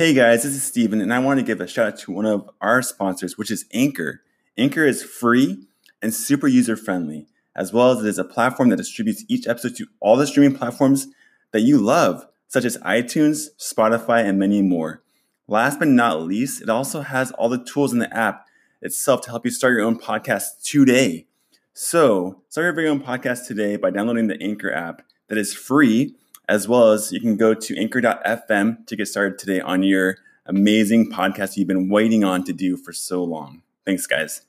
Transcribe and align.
Hey 0.00 0.14
guys, 0.14 0.44
this 0.44 0.54
is 0.54 0.62
Steven, 0.62 1.02
and 1.02 1.12
I 1.12 1.18
want 1.18 1.40
to 1.40 1.44
give 1.44 1.60
a 1.60 1.66
shout 1.66 1.86
out 1.86 1.98
to 1.98 2.10
one 2.10 2.24
of 2.24 2.48
our 2.62 2.80
sponsors, 2.80 3.36
which 3.36 3.50
is 3.50 3.66
Anchor. 3.74 4.22
Anchor 4.56 4.86
is 4.86 5.02
free 5.02 5.66
and 6.00 6.14
super 6.14 6.48
user 6.48 6.74
friendly, 6.74 7.26
as 7.54 7.70
well 7.70 7.90
as 7.90 8.02
it 8.02 8.08
is 8.08 8.18
a 8.18 8.24
platform 8.24 8.70
that 8.70 8.78
distributes 8.78 9.26
each 9.28 9.46
episode 9.46 9.76
to 9.76 9.88
all 10.00 10.16
the 10.16 10.26
streaming 10.26 10.56
platforms 10.56 11.08
that 11.52 11.60
you 11.60 11.76
love, 11.76 12.26
such 12.48 12.64
as 12.64 12.78
iTunes, 12.78 13.48
Spotify, 13.58 14.24
and 14.24 14.38
many 14.38 14.62
more. 14.62 15.02
Last 15.46 15.78
but 15.78 15.88
not 15.88 16.22
least, 16.22 16.62
it 16.62 16.70
also 16.70 17.02
has 17.02 17.30
all 17.32 17.50
the 17.50 17.62
tools 17.62 17.92
in 17.92 17.98
the 17.98 18.16
app 18.16 18.46
itself 18.80 19.20
to 19.24 19.28
help 19.28 19.44
you 19.44 19.50
start 19.50 19.74
your 19.74 19.82
own 19.82 19.98
podcast 19.98 20.62
today. 20.64 21.26
So, 21.74 22.40
start 22.48 22.64
your 22.64 22.72
very 22.72 22.88
own 22.88 23.02
podcast 23.02 23.46
today 23.46 23.76
by 23.76 23.90
downloading 23.90 24.28
the 24.28 24.42
Anchor 24.42 24.72
app 24.72 25.02
that 25.28 25.36
is 25.36 25.52
free 25.52 26.16
as 26.50 26.66
well 26.66 26.90
as 26.90 27.12
you 27.12 27.20
can 27.20 27.36
go 27.36 27.54
to 27.54 27.78
anchor.fm 27.78 28.84
to 28.84 28.96
get 28.96 29.06
started 29.06 29.38
today 29.38 29.60
on 29.60 29.84
your 29.84 30.18
amazing 30.46 31.08
podcast 31.08 31.56
you've 31.56 31.68
been 31.68 31.88
waiting 31.88 32.24
on 32.24 32.42
to 32.42 32.52
do 32.52 32.76
for 32.76 32.92
so 32.92 33.22
long. 33.22 33.62
Thanks, 33.86 34.04
guys. 34.04 34.42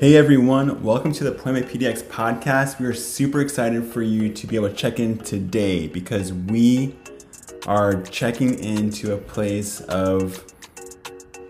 Hey 0.00 0.16
everyone, 0.16 0.82
welcome 0.82 1.12
to 1.12 1.22
the 1.22 1.30
Poiema 1.30 1.62
PDX 1.62 2.02
podcast. 2.02 2.80
We 2.80 2.86
are 2.86 2.92
super 2.92 3.40
excited 3.40 3.84
for 3.84 4.02
you 4.02 4.32
to 4.32 4.48
be 4.48 4.56
able 4.56 4.68
to 4.68 4.74
check 4.74 4.98
in 4.98 5.16
today 5.18 5.86
because 5.86 6.32
we 6.32 6.96
are 7.68 8.02
checking 8.02 8.58
into 8.58 9.14
a 9.14 9.16
place 9.16 9.80
of 9.82 10.44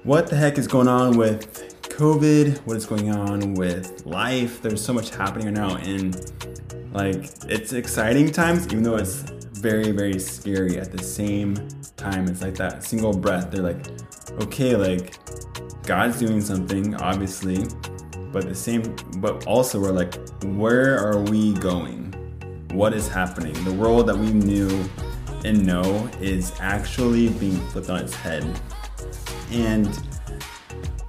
what 0.04 0.26
the 0.26 0.36
heck 0.36 0.58
is 0.58 0.68
going 0.68 0.86
on 0.86 1.16
with 1.16 1.72
COVID, 1.88 2.58
what 2.66 2.76
is 2.76 2.84
going 2.84 3.10
on 3.10 3.54
with 3.54 4.04
life. 4.04 4.60
There's 4.60 4.84
so 4.84 4.92
much 4.92 5.08
happening 5.16 5.46
right 5.46 5.54
now, 5.54 5.76
and 5.78 6.14
like 6.96 7.28
it's 7.46 7.74
exciting 7.74 8.32
times, 8.32 8.66
even 8.68 8.82
though 8.82 8.96
it's 8.96 9.16
very, 9.60 9.90
very 9.90 10.18
scary 10.18 10.78
at 10.78 10.90
the 10.90 11.02
same 11.02 11.54
time. 11.98 12.26
It's 12.26 12.40
like 12.40 12.54
that 12.54 12.82
single 12.84 13.12
breath. 13.12 13.50
They're 13.50 13.62
like, 13.62 13.86
okay, 14.40 14.74
like 14.74 15.14
God's 15.82 16.18
doing 16.18 16.40
something, 16.40 16.94
obviously, 16.94 17.66
but 18.32 18.48
the 18.48 18.54
same, 18.54 18.96
but 19.18 19.46
also 19.46 19.78
we're 19.78 19.92
like, 19.92 20.14
where 20.44 20.98
are 20.98 21.20
we 21.20 21.52
going? 21.52 22.14
What 22.72 22.94
is 22.94 23.08
happening? 23.08 23.52
The 23.64 23.74
world 23.74 24.06
that 24.08 24.16
we 24.16 24.32
knew 24.32 24.88
and 25.44 25.66
know 25.66 26.08
is 26.18 26.50
actually 26.60 27.28
being 27.28 27.60
flipped 27.68 27.90
on 27.90 28.00
its 28.00 28.14
head. 28.14 28.42
And 29.52 29.86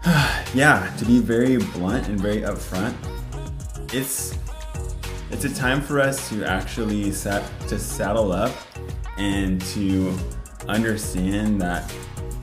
yeah, 0.53 0.93
to 0.97 1.05
be 1.05 1.19
very 1.19 1.57
blunt 1.57 2.09
and 2.09 2.19
very 2.19 2.41
upfront, 2.41 2.93
it's 3.93 4.36
it's 5.31 5.45
a 5.45 5.53
time 5.53 5.81
for 5.81 5.99
us 5.99 6.29
to 6.29 6.45
actually 6.45 7.11
set 7.11 7.43
to 7.67 7.77
saddle 7.77 8.31
up 8.31 8.55
and 9.17 9.61
to 9.67 10.15
understand 10.67 11.61
that 11.61 11.91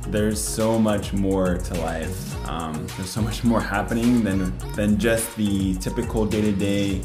there's 0.08 0.40
so 0.40 0.78
much 0.78 1.12
more 1.12 1.56
to 1.56 1.74
life. 1.80 2.48
Um, 2.48 2.86
there's 2.96 3.10
so 3.10 3.22
much 3.22 3.42
more 3.42 3.60
happening 3.60 4.22
than 4.22 4.56
than 4.74 4.98
just 4.98 5.34
the 5.36 5.74
typical 5.76 6.26
day-to-day 6.26 7.02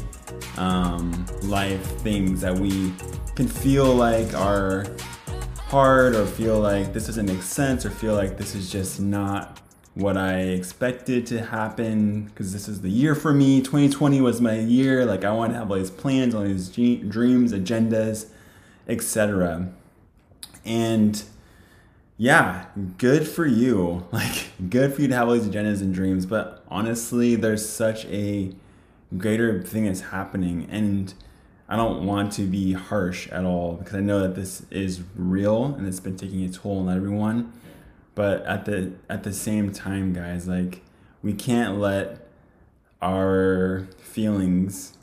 um, 0.56 1.26
life 1.42 1.84
things 2.00 2.40
that 2.42 2.56
we 2.56 2.92
can 3.34 3.48
feel 3.48 3.94
like 3.94 4.34
are 4.34 4.84
hard 5.56 6.14
or 6.14 6.26
feel 6.26 6.60
like 6.60 6.92
this 6.92 7.06
doesn't 7.06 7.26
make 7.26 7.42
sense 7.42 7.86
or 7.86 7.90
feel 7.90 8.14
like 8.14 8.36
this 8.36 8.54
is 8.54 8.70
just 8.70 9.00
not 9.00 9.60
what 9.94 10.16
I 10.16 10.40
expected 10.40 11.26
to 11.26 11.44
happen 11.44 12.24
because 12.26 12.52
this 12.52 12.68
is 12.68 12.80
the 12.80 12.90
year 12.90 13.14
for 13.14 13.32
me. 13.32 13.60
2020 13.60 14.20
was 14.20 14.40
my 14.40 14.58
year. 14.58 15.04
Like 15.04 15.24
I 15.24 15.32
want 15.32 15.52
to 15.52 15.58
have 15.58 15.70
all 15.70 15.76
these 15.76 15.90
plans, 15.90 16.34
all 16.34 16.44
these 16.44 16.68
dreams, 16.68 17.52
agendas, 17.52 18.26
etc. 18.88 19.68
And 20.64 21.22
yeah, 22.16 22.66
good 22.98 23.26
for 23.26 23.46
you. 23.46 24.06
Like 24.12 24.48
good 24.68 24.94
for 24.94 25.02
you 25.02 25.08
to 25.08 25.14
have 25.14 25.28
all 25.28 25.34
these 25.34 25.48
agendas 25.48 25.80
and 25.80 25.92
dreams. 25.92 26.26
But 26.26 26.64
honestly, 26.68 27.34
there's 27.34 27.68
such 27.68 28.04
a 28.06 28.52
greater 29.16 29.62
thing 29.62 29.86
that's 29.86 30.02
happening 30.02 30.68
and 30.70 31.12
I 31.68 31.76
don't 31.76 32.04
want 32.04 32.32
to 32.32 32.42
be 32.42 32.72
harsh 32.72 33.28
at 33.28 33.44
all 33.44 33.74
because 33.74 33.94
I 33.94 34.00
know 34.00 34.20
that 34.20 34.34
this 34.34 34.64
is 34.70 35.02
real 35.14 35.66
and 35.66 35.86
it's 35.86 36.00
been 36.00 36.16
taking 36.16 36.44
a 36.44 36.48
toll 36.48 36.80
on 36.80 36.96
everyone 36.96 37.52
but 38.14 38.44
at 38.44 38.64
the 38.64 38.92
at 39.08 39.22
the 39.22 39.32
same 39.32 39.72
time 39.72 40.12
guys 40.12 40.46
like 40.48 40.82
we 41.22 41.32
can't 41.32 41.78
let 41.78 42.26
our 43.02 43.86
feelings 43.98 44.96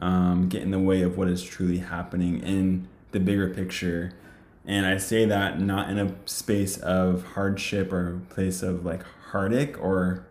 um, 0.00 0.48
get 0.48 0.62
in 0.62 0.70
the 0.70 0.78
way 0.78 1.02
of 1.02 1.16
what 1.16 1.28
is 1.28 1.42
truly 1.42 1.78
happening 1.78 2.42
in 2.42 2.86
the 3.12 3.20
bigger 3.20 3.48
picture. 3.48 4.12
And 4.66 4.84
i 4.84 4.96
say 4.96 5.24
that 5.24 5.60
not 5.60 5.88
in 5.88 5.98
a 5.98 6.14
space 6.24 6.76
of 6.78 7.24
hardship 7.34 7.92
or 7.92 8.20
place 8.30 8.62
of 8.62 8.84
like 8.84 9.04
heartache 9.30 9.80
or 9.80 10.26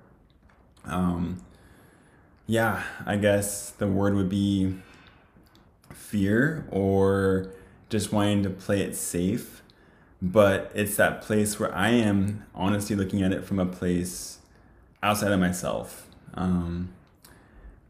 um, 0.84 1.42
yeah 2.46 2.84
i 3.06 3.16
guess 3.16 3.72
the 3.72 3.88
word 3.88 4.14
would 4.14 4.28
be 4.28 4.76
fear 5.94 6.68
or 6.70 7.54
just 7.90 8.12
wanting 8.12 8.44
to 8.44 8.50
play 8.50 8.82
it 8.82 8.94
safe 8.96 9.64
but 10.32 10.72
it's 10.74 10.96
that 10.96 11.22
place 11.22 11.60
where 11.60 11.74
I 11.74 11.90
am 11.90 12.46
honestly 12.56 12.96
looking 12.96 13.22
at 13.22 13.32
it 13.32 13.44
from 13.44 13.60
a 13.60 13.66
place 13.66 14.40
outside 15.04 15.32
of 15.32 15.40
myself. 15.40 16.08
Um, 16.34 16.94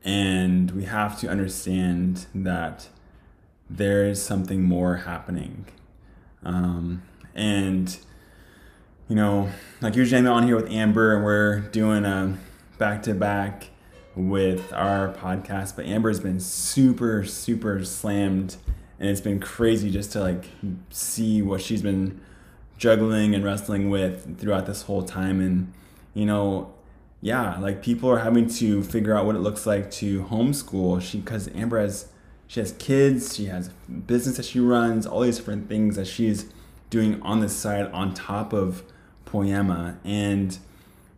and 0.03 0.69
we 0.71 0.83
have 0.83 1.17
to 1.21 1.29
understand 1.29 2.25
that 2.35 2.89
there 3.69 4.05
is 4.05 4.21
something 4.21 4.63
more 4.63 4.97
happening. 4.97 5.65
Um, 6.43 7.03
and, 7.33 7.97
you 9.07 9.15
know, 9.15 9.49
like 9.79 9.95
usually 9.95 10.19
I'm 10.19 10.27
on 10.27 10.45
here 10.45 10.57
with 10.57 10.69
Amber 10.69 11.15
and 11.15 11.23
we're 11.23 11.61
doing 11.61 12.03
a 12.03 12.37
back 12.77 13.01
to 13.03 13.13
back 13.13 13.69
with 14.13 14.73
our 14.73 15.13
podcast, 15.13 15.77
but 15.77 15.85
Amber's 15.85 16.19
been 16.19 16.41
super, 16.41 17.23
super 17.23 17.85
slammed 17.85 18.57
and 18.99 19.09
it's 19.09 19.21
been 19.21 19.39
crazy 19.39 19.91
just 19.91 20.11
to 20.13 20.21
like 20.21 20.45
see 20.89 21.41
what 21.41 21.61
she's 21.61 21.81
been 21.81 22.19
juggling 22.77 23.33
and 23.35 23.43
wrestling 23.43 23.89
with 23.89 24.39
throughout 24.39 24.65
this 24.65 24.83
whole 24.83 25.03
time. 25.03 25.41
And 25.41 25.73
you 26.13 26.25
know 26.25 26.73
yeah 27.21 27.57
like 27.59 27.81
people 27.81 28.09
are 28.09 28.19
having 28.19 28.47
to 28.47 28.83
figure 28.83 29.15
out 29.15 29.25
what 29.25 29.35
it 29.35 29.39
looks 29.39 29.65
like 29.65 29.91
to 29.91 30.23
homeschool. 30.23 31.01
She 31.01 31.19
because 31.19 31.49
amber 31.49 31.79
has 31.79 32.09
she 32.47 32.59
has 32.59 32.73
kids 32.73 33.35
she 33.35 33.45
has 33.45 33.69
business 34.07 34.37
that 34.37 34.45
she 34.45 34.59
runs 34.59 35.05
all 35.05 35.21
these 35.21 35.37
different 35.37 35.67
things 35.67 35.95
that 35.95 36.05
she's 36.05 36.45
doing 36.89 37.21
on 37.21 37.39
the 37.39 37.49
side 37.49 37.91
on 37.91 38.13
top 38.13 38.53
of 38.53 38.83
Poiema 39.25 39.97
and 40.03 40.57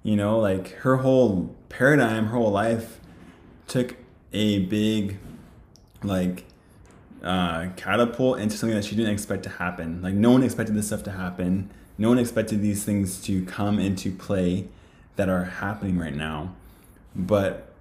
you 0.03 0.15
know 0.15 0.39
like 0.39 0.71
her 0.77 0.97
whole 0.97 1.55
paradigm 1.69 2.27
her 2.27 2.37
whole 2.37 2.51
life 2.51 2.99
took 3.67 3.97
a 4.31 4.59
big 4.59 5.17
like 6.03 6.45
uh, 7.23 7.67
catapult 7.75 8.39
into 8.39 8.57
something 8.57 8.75
that 8.75 8.85
she 8.85 8.95
didn't 8.95 9.11
expect 9.11 9.43
to 9.43 9.49
happen. 9.49 10.01
Like 10.01 10.13
no 10.13 10.31
one 10.31 10.43
expected 10.43 10.75
this 10.75 10.87
stuff 10.87 11.03
to 11.03 11.11
happen. 11.11 11.69
No 11.97 12.09
one 12.09 12.19
expected 12.19 12.61
these 12.61 12.83
things 12.83 13.21
to 13.23 13.43
come 13.45 13.79
into 13.79 14.11
play 14.11 14.67
that 15.15 15.29
are 15.29 15.45
happening 15.45 15.97
right 15.97 16.15
now. 16.15 16.53
But 17.15 17.71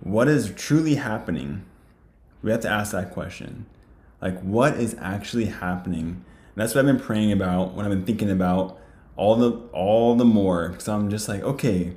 what 0.00 0.28
is 0.28 0.52
truly 0.56 0.96
happening? 0.96 1.64
We 2.42 2.50
have 2.50 2.60
to 2.60 2.70
ask 2.70 2.92
that 2.92 3.12
question. 3.12 3.66
Like 4.20 4.40
what 4.40 4.74
is 4.74 4.96
actually 5.00 5.46
happening? 5.46 6.06
And 6.06 6.56
that's 6.56 6.74
what 6.74 6.80
I've 6.80 6.86
been 6.86 7.00
praying 7.00 7.32
about, 7.32 7.72
what 7.72 7.84
I've 7.84 7.90
been 7.90 8.04
thinking 8.04 8.30
about 8.30 8.78
all 9.16 9.36
the 9.36 9.50
all 9.72 10.14
the 10.16 10.24
more 10.24 10.70
because 10.70 10.88
I'm 10.88 11.10
just 11.10 11.28
like, 11.28 11.42
okay, 11.42 11.92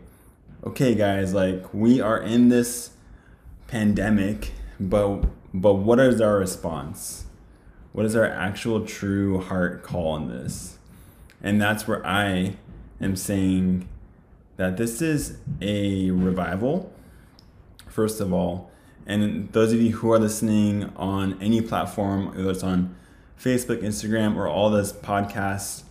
okay 0.66 0.94
guys, 0.94 1.34
like 1.34 1.74
we 1.74 2.02
are 2.02 2.22
in 2.22 2.50
this 2.50 2.92
pandemic, 3.68 4.52
but 4.80 5.24
but 5.54 5.76
what 5.76 6.00
is 6.00 6.20
our 6.20 6.38
response? 6.38 7.26
What 7.92 8.06
is 8.06 8.16
our 8.16 8.26
actual 8.26 8.86
true 8.86 9.40
heart 9.40 9.84
call 9.84 10.10
on 10.10 10.28
this? 10.28 10.78
And 11.44 11.62
that's 11.62 11.88
where 11.88 12.06
I 12.06 12.56
am 13.00 13.16
saying 13.16 13.88
that 14.58 14.78
this 14.78 15.02
is 15.02 15.38
a 15.62 16.10
revival, 16.10 16.92
first 17.88 18.20
of 18.20 18.34
all. 18.34 18.72
And 19.06 19.52
those 19.52 19.74
of 19.74 19.82
you 19.82 19.92
who 19.98 20.12
are 20.12 20.20
listening 20.20 20.92
on 20.96 21.40
any 21.42 21.62
platform, 21.62 22.28
whether 22.28 22.50
it's 22.50 22.64
on 22.64 22.96
Facebook, 23.40 23.84
Instagram, 23.84 24.36
or 24.38 24.48
all 24.48 24.70
those 24.70 24.94
podcast 24.94 25.84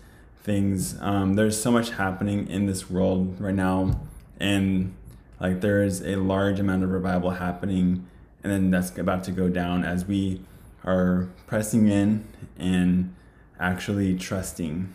things, 0.42 1.00
um, 1.00 1.34
there's 1.34 1.60
so 1.60 1.70
much 1.70 1.90
happening 1.90 2.48
in 2.48 2.66
this 2.66 2.90
world 2.90 3.40
right 3.40 3.54
now. 3.54 4.00
And 4.40 4.94
like 5.38 5.60
there 5.60 5.84
is 5.84 6.00
a 6.00 6.16
large 6.16 6.58
amount 6.58 6.82
of 6.82 6.90
revival 6.90 7.30
happening 7.30 8.08
and 8.42 8.52
then 8.52 8.70
that's 8.70 8.96
about 8.98 9.24
to 9.24 9.32
go 9.32 9.48
down 9.48 9.84
as 9.84 10.04
we 10.06 10.40
are 10.84 11.28
pressing 11.46 11.88
in 11.88 12.26
and 12.58 13.14
actually 13.60 14.16
trusting. 14.16 14.92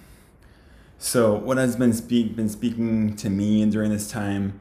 So, 0.98 1.34
what 1.36 1.58
has 1.58 1.76
been 1.76 1.94
speak 1.94 2.36
been 2.36 2.50
speaking 2.50 3.16
to 3.18 3.30
me 3.30 3.66
during 3.66 3.92
this 3.92 4.10
time 4.10 4.60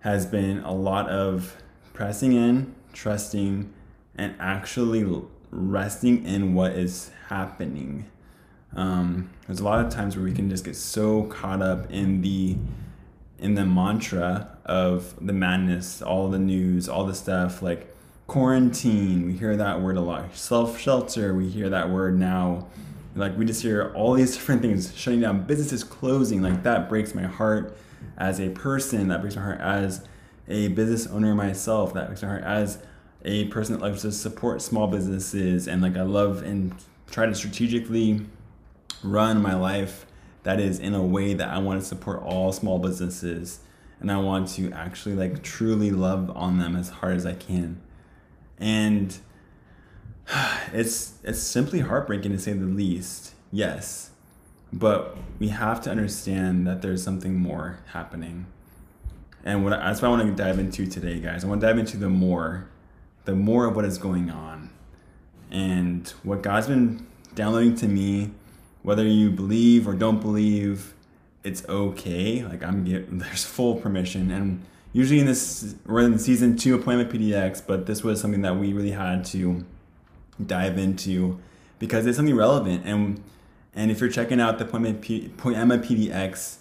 has 0.00 0.24
been 0.24 0.60
a 0.60 0.72
lot 0.72 1.08
of 1.08 1.56
pressing 1.92 2.32
in, 2.32 2.74
trusting, 2.92 3.72
and 4.14 4.34
actually 4.38 5.22
resting 5.50 6.24
in 6.24 6.54
what 6.54 6.72
is 6.72 7.10
happening. 7.28 8.08
Um, 8.74 9.30
there's 9.46 9.60
a 9.60 9.64
lot 9.64 9.84
of 9.84 9.92
times 9.92 10.16
where 10.16 10.24
we 10.24 10.32
can 10.32 10.48
just 10.48 10.64
get 10.64 10.76
so 10.76 11.24
caught 11.24 11.62
up 11.62 11.90
in 11.90 12.20
the 12.20 12.56
in 13.38 13.54
the 13.54 13.66
mantra 13.66 14.56
of 14.64 15.14
the 15.20 15.32
madness, 15.32 16.00
all 16.00 16.30
the 16.30 16.38
news, 16.38 16.88
all 16.88 17.04
the 17.04 17.14
stuff 17.14 17.60
like 17.60 17.95
quarantine. 18.26 19.26
We 19.26 19.32
hear 19.34 19.56
that 19.56 19.80
word 19.80 19.96
a 19.96 20.00
lot. 20.00 20.34
Self 20.36 20.78
shelter. 20.78 21.34
We 21.34 21.48
hear 21.48 21.68
that 21.70 21.90
word 21.90 22.18
now. 22.18 22.66
Like 23.14 23.36
we 23.36 23.44
just 23.44 23.62
hear 23.62 23.92
all 23.94 24.14
these 24.14 24.34
different 24.36 24.62
things 24.62 24.94
shutting 24.96 25.20
down, 25.20 25.44
businesses 25.44 25.84
closing. 25.84 26.42
Like 26.42 26.62
that 26.64 26.88
breaks 26.88 27.14
my 27.14 27.24
heart 27.24 27.76
as 28.18 28.40
a 28.40 28.50
person. 28.50 29.08
That 29.08 29.20
breaks 29.20 29.36
my 29.36 29.42
heart 29.42 29.60
as 29.60 30.04
a 30.48 30.68
business 30.68 31.06
owner 31.06 31.34
myself. 31.34 31.94
That 31.94 32.06
breaks 32.06 32.22
my 32.22 32.28
heart 32.28 32.44
as 32.44 32.78
a 33.24 33.46
person 33.46 33.74
that 33.74 33.82
likes 33.82 34.02
to 34.02 34.12
support 34.12 34.62
small 34.62 34.86
businesses 34.86 35.66
and 35.66 35.82
like 35.82 35.96
I 35.96 36.02
love 36.02 36.42
and 36.42 36.72
try 37.10 37.26
to 37.26 37.34
strategically 37.34 38.24
run 39.02 39.42
my 39.42 39.54
life 39.54 40.06
that 40.44 40.60
is 40.60 40.78
in 40.78 40.94
a 40.94 41.02
way 41.02 41.34
that 41.34 41.48
I 41.48 41.58
want 41.58 41.80
to 41.80 41.86
support 41.86 42.22
all 42.22 42.52
small 42.52 42.78
businesses 42.78 43.60
and 43.98 44.12
I 44.12 44.18
want 44.18 44.48
to 44.50 44.70
actually 44.72 45.16
like 45.16 45.42
truly 45.42 45.90
love 45.90 46.30
on 46.36 46.58
them 46.58 46.76
as 46.76 46.88
hard 46.90 47.16
as 47.16 47.26
I 47.26 47.34
can. 47.34 47.80
And 48.58 49.16
it's 50.72 51.14
it's 51.22 51.40
simply 51.40 51.80
heartbreaking 51.80 52.32
to 52.32 52.38
say 52.38 52.52
the 52.52 52.66
least. 52.66 53.34
Yes. 53.52 54.10
But 54.72 55.16
we 55.38 55.48
have 55.48 55.80
to 55.82 55.90
understand 55.90 56.66
that 56.66 56.82
there's 56.82 57.02
something 57.02 57.34
more 57.34 57.78
happening. 57.92 58.46
And 59.44 59.62
what 59.64 59.70
that's 59.70 60.02
what 60.02 60.08
I 60.08 60.10
want 60.10 60.36
to 60.36 60.42
dive 60.42 60.58
into 60.58 60.86
today, 60.86 61.20
guys. 61.20 61.44
I 61.44 61.48
want 61.48 61.60
to 61.60 61.66
dive 61.66 61.78
into 61.78 61.96
the 61.96 62.08
more, 62.08 62.68
the 63.24 63.34
more 63.34 63.66
of 63.66 63.76
what 63.76 63.84
is 63.84 63.96
going 63.96 64.28
on, 64.28 64.70
and 65.50 66.08
what 66.24 66.42
God's 66.42 66.66
been 66.66 67.06
downloading 67.34 67.76
to 67.76 67.86
me. 67.88 68.32
Whether 68.82 69.04
you 69.04 69.30
believe 69.30 69.88
or 69.88 69.94
don't 69.94 70.20
believe, 70.20 70.94
it's 71.42 71.66
okay. 71.68 72.44
Like 72.44 72.62
I'm 72.62 72.84
get, 72.84 73.06
there's 73.18 73.44
full 73.44 73.76
permission, 73.76 74.30
and 74.32 74.64
usually 74.96 75.20
in 75.20 75.26
this 75.26 75.74
we're 75.84 76.00
in 76.00 76.18
season 76.18 76.56
two 76.56 76.74
appointment 76.74 77.10
PDX, 77.10 77.62
but 77.66 77.84
this 77.84 78.02
was 78.02 78.18
something 78.18 78.40
that 78.40 78.56
we 78.56 78.72
really 78.72 78.92
had 78.92 79.26
to 79.26 79.62
dive 80.44 80.78
into 80.78 81.38
because 81.78 82.06
it's 82.06 82.16
something 82.16 82.34
relevant 82.34 82.86
and 82.86 83.22
and 83.74 83.90
if 83.90 84.00
you're 84.00 84.08
checking 84.08 84.40
out 84.40 84.58
the 84.58 84.64
appointment 84.64 85.02
P, 85.02 85.30
Emma 85.44 85.76
PDX 85.76 86.56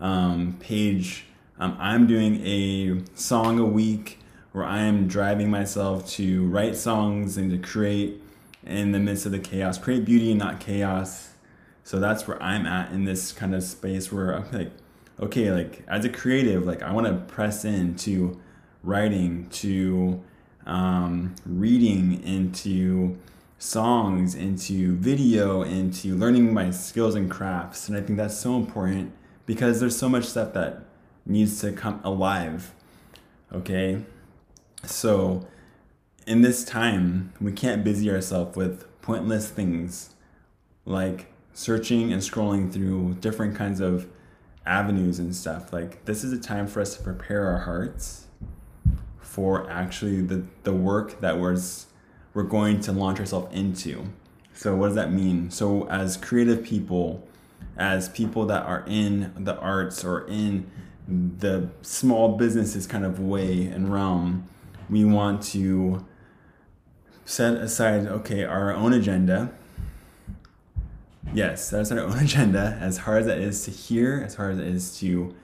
um, 0.00 0.56
page 0.58 1.26
um, 1.58 1.76
I'm 1.78 2.06
doing 2.06 2.40
a 2.46 3.02
song 3.14 3.58
a 3.58 3.66
week 3.66 4.20
where 4.52 4.64
I 4.64 4.78
am 4.78 5.06
driving 5.06 5.50
myself 5.50 6.08
to 6.12 6.46
write 6.46 6.76
songs 6.76 7.36
and 7.36 7.50
to 7.50 7.58
create 7.58 8.22
in 8.64 8.92
the 8.92 8.98
midst 8.98 9.26
of 9.26 9.32
the 9.32 9.38
chaos, 9.38 9.76
create 9.76 10.06
beauty 10.06 10.32
not 10.32 10.60
chaos. 10.60 11.34
So 11.84 12.00
that's 12.00 12.26
where 12.26 12.42
I'm 12.42 12.64
at 12.66 12.90
in 12.92 13.04
this 13.04 13.32
kind 13.32 13.54
of 13.54 13.62
space 13.62 14.10
where 14.10 14.34
I'm 14.34 14.50
like, 14.50 14.72
okay, 15.20 15.50
like 15.50 15.82
as 15.88 16.04
a 16.04 16.08
creative, 16.08 16.66
like 16.66 16.82
I 16.82 16.92
want 16.92 17.06
to 17.06 17.14
press 17.32 17.64
into 17.64 18.40
writing, 18.82 19.48
to 19.50 20.22
um, 20.66 21.34
reading, 21.44 22.22
into 22.22 23.18
songs, 23.58 24.34
into 24.34 24.96
video, 24.96 25.62
into 25.62 26.14
learning 26.14 26.52
my 26.52 26.70
skills 26.70 27.14
and 27.14 27.30
crafts. 27.30 27.88
And 27.88 27.96
I 27.96 28.00
think 28.00 28.18
that's 28.18 28.36
so 28.36 28.56
important 28.56 29.12
because 29.46 29.80
there's 29.80 29.96
so 29.96 30.08
much 30.08 30.24
stuff 30.24 30.52
that 30.54 30.84
needs 31.24 31.60
to 31.60 31.72
come 31.72 32.00
alive. 32.04 32.72
Okay? 33.52 34.02
So, 34.84 35.46
in 36.26 36.42
this 36.42 36.64
time, 36.64 37.32
we 37.40 37.52
can't 37.52 37.84
busy 37.84 38.10
ourselves 38.10 38.56
with 38.56 38.86
pointless 39.00 39.48
things 39.48 40.10
like 40.84 41.32
searching 41.52 42.12
and 42.12 42.20
scrolling 42.20 42.72
through 42.72 43.14
different 43.20 43.56
kinds 43.56 43.80
of 43.80 44.08
avenues 44.66 45.18
and 45.18 45.34
stuff. 45.34 45.72
Like, 45.72 46.04
this 46.04 46.24
is 46.24 46.32
a 46.32 46.38
time 46.38 46.66
for 46.66 46.80
us 46.80 46.96
to 46.96 47.02
prepare 47.02 47.46
our 47.46 47.60
hearts 47.60 48.26
for 49.20 49.70
actually 49.70 50.20
the, 50.22 50.44
the 50.64 50.72
work 50.72 51.20
that 51.20 51.38
was, 51.38 51.86
we're 52.34 52.42
going 52.42 52.80
to 52.80 52.92
launch 52.92 53.20
ourselves 53.20 53.54
into. 53.54 54.06
So, 54.52 54.74
what 54.74 54.88
does 54.88 54.96
that 54.96 55.12
mean? 55.12 55.50
So, 55.50 55.88
as 55.88 56.16
creative 56.16 56.64
people, 56.64 57.26
as 57.76 58.08
people 58.08 58.46
that 58.46 58.64
are 58.64 58.84
in 58.86 59.32
the 59.38 59.56
arts 59.58 60.04
or 60.04 60.26
in 60.26 60.70
the 61.06 61.68
small 61.82 62.36
businesses 62.36 62.86
kind 62.86 63.04
of 63.04 63.20
way 63.20 63.66
and 63.66 63.92
realm, 63.92 64.48
we 64.88 65.04
want 65.04 65.42
to 65.42 66.04
set 67.24 67.54
aside, 67.54 68.06
okay, 68.06 68.44
our 68.44 68.72
own 68.72 68.92
agenda. 68.92 69.52
Yes, 71.36 71.68
set 71.68 71.92
our 71.92 72.00
own 72.00 72.18
agenda, 72.18 72.78
as 72.80 72.96
hard 72.96 73.20
as 73.20 73.26
that 73.26 73.36
is 73.36 73.62
to 73.66 73.70
hear, 73.70 74.22
as 74.24 74.36
hard 74.36 74.52
as 74.52 74.58
it 74.58 74.68
is 74.68 74.98
to 75.00 75.34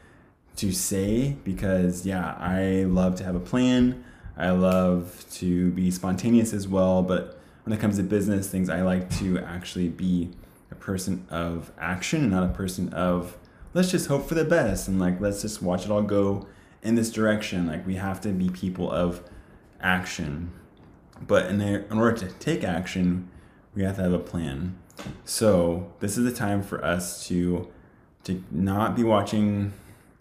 to 0.56 0.72
say, 0.72 1.36
because 1.44 2.06
yeah, 2.06 2.34
I 2.38 2.84
love 2.84 3.16
to 3.16 3.24
have 3.24 3.34
a 3.34 3.40
plan. 3.40 4.02
I 4.34 4.52
love 4.52 5.26
to 5.32 5.70
be 5.72 5.90
spontaneous 5.90 6.54
as 6.54 6.66
well, 6.66 7.02
but 7.02 7.38
when 7.64 7.74
it 7.74 7.80
comes 7.80 7.98
to 7.98 8.02
business 8.02 8.48
things, 8.48 8.70
I 8.70 8.80
like 8.80 9.10
to 9.18 9.38
actually 9.40 9.90
be 9.90 10.30
a 10.70 10.74
person 10.74 11.26
of 11.28 11.70
action 11.78 12.22
and 12.22 12.30
not 12.30 12.44
a 12.44 12.54
person 12.54 12.90
of 12.94 13.36
let's 13.74 13.90
just 13.90 14.06
hope 14.06 14.26
for 14.26 14.34
the 14.34 14.46
best 14.46 14.88
and 14.88 14.98
like 14.98 15.20
let's 15.20 15.42
just 15.42 15.60
watch 15.60 15.84
it 15.84 15.90
all 15.90 16.00
go 16.00 16.46
in 16.82 16.94
this 16.94 17.10
direction. 17.10 17.66
Like 17.66 17.86
we 17.86 17.96
have 17.96 18.18
to 18.22 18.30
be 18.30 18.48
people 18.48 18.90
of 18.90 19.22
action. 19.82 20.52
But 21.20 21.50
in, 21.50 21.60
in 21.60 21.98
order 21.98 22.16
to 22.16 22.28
take 22.38 22.64
action, 22.64 23.28
we 23.74 23.82
have 23.82 23.96
to 23.96 24.02
have 24.02 24.14
a 24.14 24.18
plan. 24.18 24.78
So 25.24 25.92
this 26.00 26.16
is 26.16 26.24
the 26.24 26.32
time 26.32 26.62
for 26.62 26.84
us 26.84 27.26
to 27.28 27.68
to 28.24 28.42
not 28.52 28.94
be 28.94 29.02
watching 29.02 29.72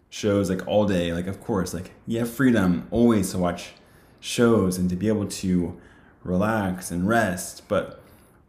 shows 0.09 0.49
like 0.49 0.67
all 0.67 0.85
day. 0.85 1.13
Like 1.13 1.27
of 1.27 1.41
course, 1.41 1.73
like 1.73 1.91
you 2.07 2.19
have 2.19 2.29
freedom 2.29 2.87
always 2.91 3.31
to 3.31 3.37
watch 3.37 3.73
shows 4.19 4.77
and 4.77 4.89
to 4.89 4.95
be 4.95 5.07
able 5.07 5.27
to 5.27 5.79
relax 6.23 6.91
and 6.91 7.07
rest. 7.07 7.67
But 7.67 8.01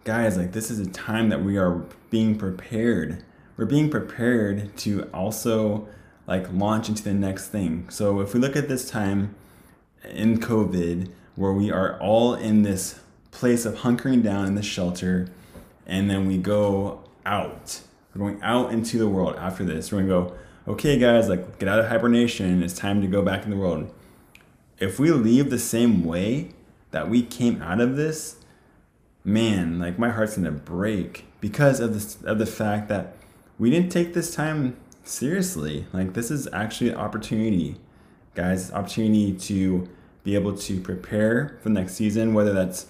guys, 0.05 0.37
like 0.37 0.53
this 0.53 0.71
is 0.71 0.79
a 0.79 0.91
time 0.91 1.29
that 1.29 1.43
we 1.43 1.57
are 1.57 1.83
being 2.11 2.39
prepared 2.39 3.25
we're 3.57 3.67
being 3.67 3.91
prepared 3.91 4.77
to 4.79 5.09
also 5.15 5.87
like 6.27 6.53
launch 6.53 6.89
into 6.89 7.03
the 7.03 7.15
next 7.15 7.49
thing. 7.49 7.89
So 7.91 8.21
if 8.21 8.35
we 8.35 8.41
look 8.41 8.57
at 8.57 8.69
this 8.69 8.89
time 8.89 9.35
in 10.05 10.39
COVID, 10.39 11.11
where 11.35 11.53
we 11.53 11.71
are 11.71 11.99
all 12.01 12.35
in 12.35 12.63
this 12.63 13.01
place 13.31 13.65
of 13.65 13.77
hunkering 13.77 14.23
down 14.23 14.47
in 14.47 14.55
the 14.55 14.63
shelter, 14.63 15.29
and 15.93 16.09
then 16.09 16.27
we 16.27 16.39
go 16.39 17.05
out. 17.27 17.83
We're 18.15 18.31
going 18.31 18.43
out 18.43 18.73
into 18.73 18.99
the 18.99 19.07
world 19.07 19.37
after 19.37 19.63
this. 19.63 19.93
We're 19.93 19.99
gonna 19.99 20.09
go, 20.09 20.35
okay, 20.67 20.99
guys, 20.99 21.29
like 21.29 21.59
get 21.59 21.69
out 21.69 21.79
of 21.79 21.89
hibernation. 21.89 22.63
It's 22.63 22.73
time 22.73 23.03
to 23.03 23.07
go 23.07 23.21
back 23.21 23.45
in 23.45 23.51
the 23.51 23.59
world. 23.59 23.93
If 24.79 24.99
we 24.99 25.11
leave 25.11 25.51
the 25.51 25.59
same 25.59 26.03
way 26.03 26.53
that 26.93 27.11
we 27.11 27.23
came 27.23 27.61
out 27.61 27.79
of 27.79 27.97
this, 27.97 28.37
man, 29.23 29.79
like 29.79 29.99
my 29.99 30.09
heart's 30.09 30.37
gonna 30.37 30.51
break 30.51 31.27
because 31.43 31.79
of 31.79 31.93
this 31.93 32.17
of 32.23 32.39
the 32.39 32.47
fact 32.47 32.89
that 32.89 33.15
we 33.59 33.71
didn't 33.71 33.93
take 33.93 34.15
this 34.15 34.35
time 34.35 34.79
seriously. 35.05 35.85
Like 35.93 36.15
this 36.15 36.31
is 36.31 36.49
actually 36.55 36.89
an 36.89 36.97
opportunity, 36.97 37.77
guys, 38.35 38.73
opportunity 38.73 39.35
to 39.35 39.91
be 40.25 40.37
able 40.37 40.57
to 40.57 40.81
prepare 40.81 41.59
for 41.61 41.69
the 41.69 41.75
next 41.75 41.97
season, 41.97 42.33
whether 42.33 42.55
that's 42.55 42.87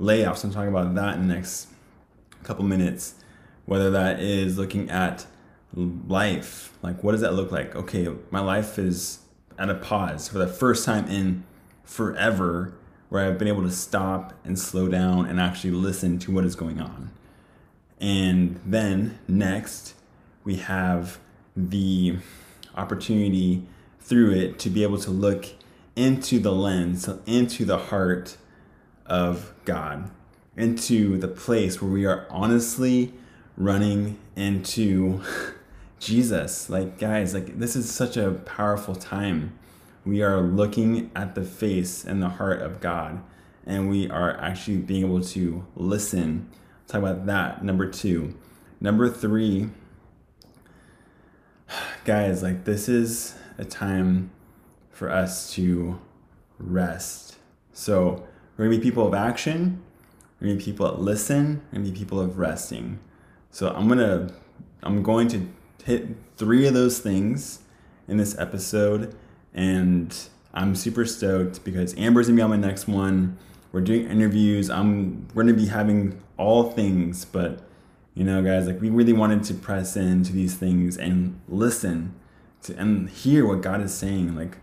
layoffs. 0.00 0.42
I'm 0.42 0.52
talking 0.52 0.70
about 0.70 0.94
that 0.94 1.16
in 1.16 1.28
the 1.28 1.34
next 1.34 1.68
couple 2.46 2.64
minutes. 2.64 3.14
Whether 3.64 3.90
that 3.90 4.20
is 4.20 4.56
looking 4.56 4.88
at 4.90 5.26
life, 5.74 6.72
like 6.82 7.02
what 7.02 7.12
does 7.12 7.20
that 7.20 7.34
look 7.34 7.50
like? 7.50 7.74
Okay, 7.74 8.08
my 8.30 8.40
life 8.40 8.78
is 8.78 9.18
at 9.58 9.68
a 9.68 9.74
pause 9.74 10.28
for 10.28 10.38
the 10.38 10.46
first 10.46 10.84
time 10.84 11.08
in 11.08 11.44
forever 11.84 12.74
where 13.08 13.24
I've 13.24 13.38
been 13.38 13.48
able 13.48 13.62
to 13.62 13.70
stop 13.70 14.34
and 14.44 14.58
slow 14.58 14.88
down 14.88 15.26
and 15.26 15.40
actually 15.40 15.70
listen 15.70 16.18
to 16.20 16.32
what 16.32 16.44
is 16.44 16.54
going 16.54 16.80
on. 16.80 17.10
And 18.00 18.60
then 18.64 19.18
next, 19.26 19.94
we 20.44 20.56
have 20.56 21.18
the 21.56 22.16
opportunity 22.74 23.62
through 24.00 24.32
it 24.32 24.58
to 24.60 24.70
be 24.70 24.82
able 24.82 24.98
to 24.98 25.10
look 25.10 25.46
into 25.96 26.38
the 26.38 26.52
lens, 26.52 27.08
into 27.26 27.64
the 27.64 27.78
heart 27.78 28.36
of 29.06 29.54
God, 29.64 30.10
into 30.56 31.18
the 31.18 31.28
place 31.28 31.82
where 31.82 31.90
we 31.90 32.06
are 32.06 32.26
honestly 32.30 33.12
running 33.56 34.18
into 34.34 35.20
Jesus. 35.98 36.70
Like, 36.70 36.98
guys, 36.98 37.34
like 37.34 37.58
this 37.58 37.76
is 37.76 37.90
such 37.90 38.16
a 38.16 38.32
powerful 38.32 38.94
time. 38.94 39.58
We 40.04 40.22
are 40.22 40.40
looking 40.40 41.10
at 41.16 41.34
the 41.34 41.42
face 41.42 42.04
and 42.04 42.22
the 42.22 42.28
heart 42.28 42.62
of 42.62 42.80
God, 42.80 43.22
and 43.66 43.90
we 43.90 44.08
are 44.08 44.36
actually 44.38 44.78
being 44.78 45.04
able 45.04 45.22
to 45.22 45.66
listen. 45.74 46.48
Talk 46.86 47.00
about 47.00 47.26
that. 47.26 47.64
Number 47.64 47.90
two. 47.90 48.34
Number 48.80 49.08
three 49.08 49.70
guys, 52.04 52.42
like 52.42 52.64
this 52.64 52.88
is 52.88 53.34
a 53.58 53.64
time 53.64 54.30
for 54.90 55.10
us 55.10 55.52
to 55.54 55.98
rest. 56.58 57.36
So 57.72 58.26
we're 58.56 58.66
gonna 58.66 58.78
be 58.78 58.82
people 58.82 59.06
of 59.06 59.14
action, 59.14 59.82
gonna 60.40 60.54
be 60.54 60.62
people 60.62 60.86
that 60.86 61.00
listen, 61.00 61.62
gonna 61.72 61.84
be 61.84 61.92
people 61.92 62.20
of 62.20 62.38
resting. 62.38 62.98
So 63.50 63.68
I'm 63.70 63.88
gonna 63.88 64.32
I'm 64.82 65.02
going 65.02 65.28
to 65.28 65.48
hit 65.84 66.08
three 66.36 66.66
of 66.66 66.74
those 66.74 66.98
things 66.98 67.60
in 68.08 68.16
this 68.16 68.38
episode, 68.38 69.16
and 69.54 70.16
I'm 70.52 70.74
super 70.74 71.04
stoked 71.04 71.64
because 71.64 71.96
Amber's 71.96 72.26
gonna 72.26 72.36
be 72.36 72.42
on 72.42 72.50
my 72.50 72.56
next 72.56 72.86
one. 72.86 73.38
We're 73.72 73.80
doing 73.80 74.08
interviews. 74.08 74.70
I'm 74.70 75.28
we're 75.34 75.44
gonna 75.44 75.54
be 75.54 75.66
having 75.66 76.20
all 76.36 76.70
things, 76.70 77.24
but 77.24 77.62
you 78.14 78.24
know, 78.24 78.42
guys, 78.42 78.66
like 78.66 78.80
we 78.80 78.90
really 78.90 79.12
wanted 79.12 79.44
to 79.44 79.54
press 79.54 79.96
into 79.96 80.32
these 80.32 80.54
things 80.54 80.96
and 80.96 81.40
listen 81.48 82.14
to 82.62 82.76
and 82.76 83.10
hear 83.10 83.46
what 83.46 83.60
God 83.60 83.80
is 83.82 83.94
saying. 83.94 84.34
Like, 84.34 84.58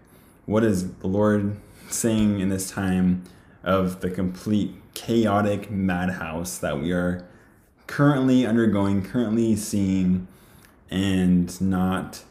what 0.45 0.63
is 0.63 0.93
the 0.95 1.07
Lord 1.07 1.57
saying 1.89 2.39
in 2.39 2.49
this 2.49 2.69
time 2.71 3.23
of 3.63 4.01
the 4.01 4.09
complete 4.09 4.75
chaotic 4.93 5.69
madhouse 5.71 6.57
that 6.59 6.79
we 6.79 6.91
are 6.91 7.27
currently 7.87 8.45
undergoing, 8.45 9.03
currently 9.03 9.55
seeing, 9.55 10.27
and 10.89 11.59
not 11.59 12.23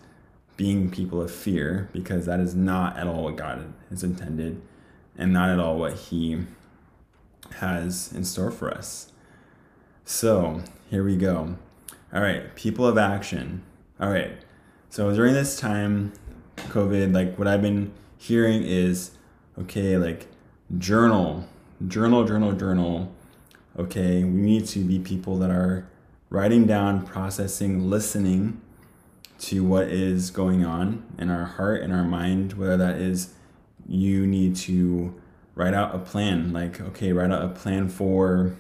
being 0.57 0.91
people 0.91 1.21
of 1.21 1.31
fear 1.31 1.89
because 1.93 2.27
that 2.27 2.39
is 2.39 2.55
not 2.55 2.97
at 2.97 3.07
all 3.07 3.25
what 3.25 3.37
God 3.37 3.73
has 3.91 4.05
intended 4.05 4.61
and 5.17 5.33
not 5.33 5.51
at 5.51 5.59
all 5.59 5.79
what 5.79 5.95
He 5.95 6.39
has 7.57 8.13
in 8.13 8.25
store 8.25 8.51
for 8.51 8.71
us. 8.71 9.13
So 10.05 10.63
here 10.91 11.05
we 11.05 11.17
go. 11.17 11.57
All 12.13 12.21
right, 12.21 12.55
people 12.55 12.87
of 12.87 12.99
action. 12.99 13.63
All 14.01 14.11
right, 14.11 14.33
so 14.91 15.15
during 15.15 15.35
this 15.35 15.59
time, 15.59 16.13
COVID, 16.57 17.15
like 17.15 17.39
what 17.39 17.49
I've 17.49 17.63
been 17.63 17.93
hearing 18.19 18.63
is 18.63 19.13
okay, 19.59 19.97
like 19.97 20.27
journal, 20.79 21.49
journal, 21.89 22.25
journal, 22.25 22.53
journal. 22.53 23.15
Okay, 23.79 24.25
we 24.25 24.41
need 24.41 24.67
to 24.69 24.81
be 24.81 24.99
people 24.99 25.39
that 25.39 25.51
are 25.51 25.89
writing 26.29 26.67
down, 26.67 27.07
processing, 27.07 27.89
listening 27.89 28.61
to 29.39 29.65
what 29.65 29.89
is 29.89 30.31
going 30.31 30.65
on 30.65 31.05
in 31.19 31.31
our 31.31 31.45
heart 31.45 31.83
and 31.83 31.93
our 31.93 32.05
mind, 32.05 32.53
whether 32.53 32.77
that 32.77 32.97
is 32.97 33.35
you 33.89 34.27
need 34.27 34.55
to 34.55 35.15
write 35.55 35.75
out 35.75 35.95
a 35.95 35.99
plan, 35.99 36.53
like, 36.53 36.81
okay, 36.81 37.13
write 37.13 37.31
out 37.31 37.45
a 37.45 37.49
plan 37.49 37.89
for 37.89 38.55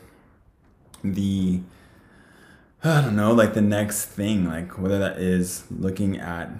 the, 1.04 1.60
I 2.82 3.00
don't 3.00 3.16
know, 3.16 3.32
like 3.32 3.54
the 3.54 3.62
next 3.62 4.06
thing, 4.06 4.46
like 4.46 4.78
whether 4.78 4.98
that 4.98 5.18
is 5.18 5.64
looking 5.70 6.18
at, 6.18 6.50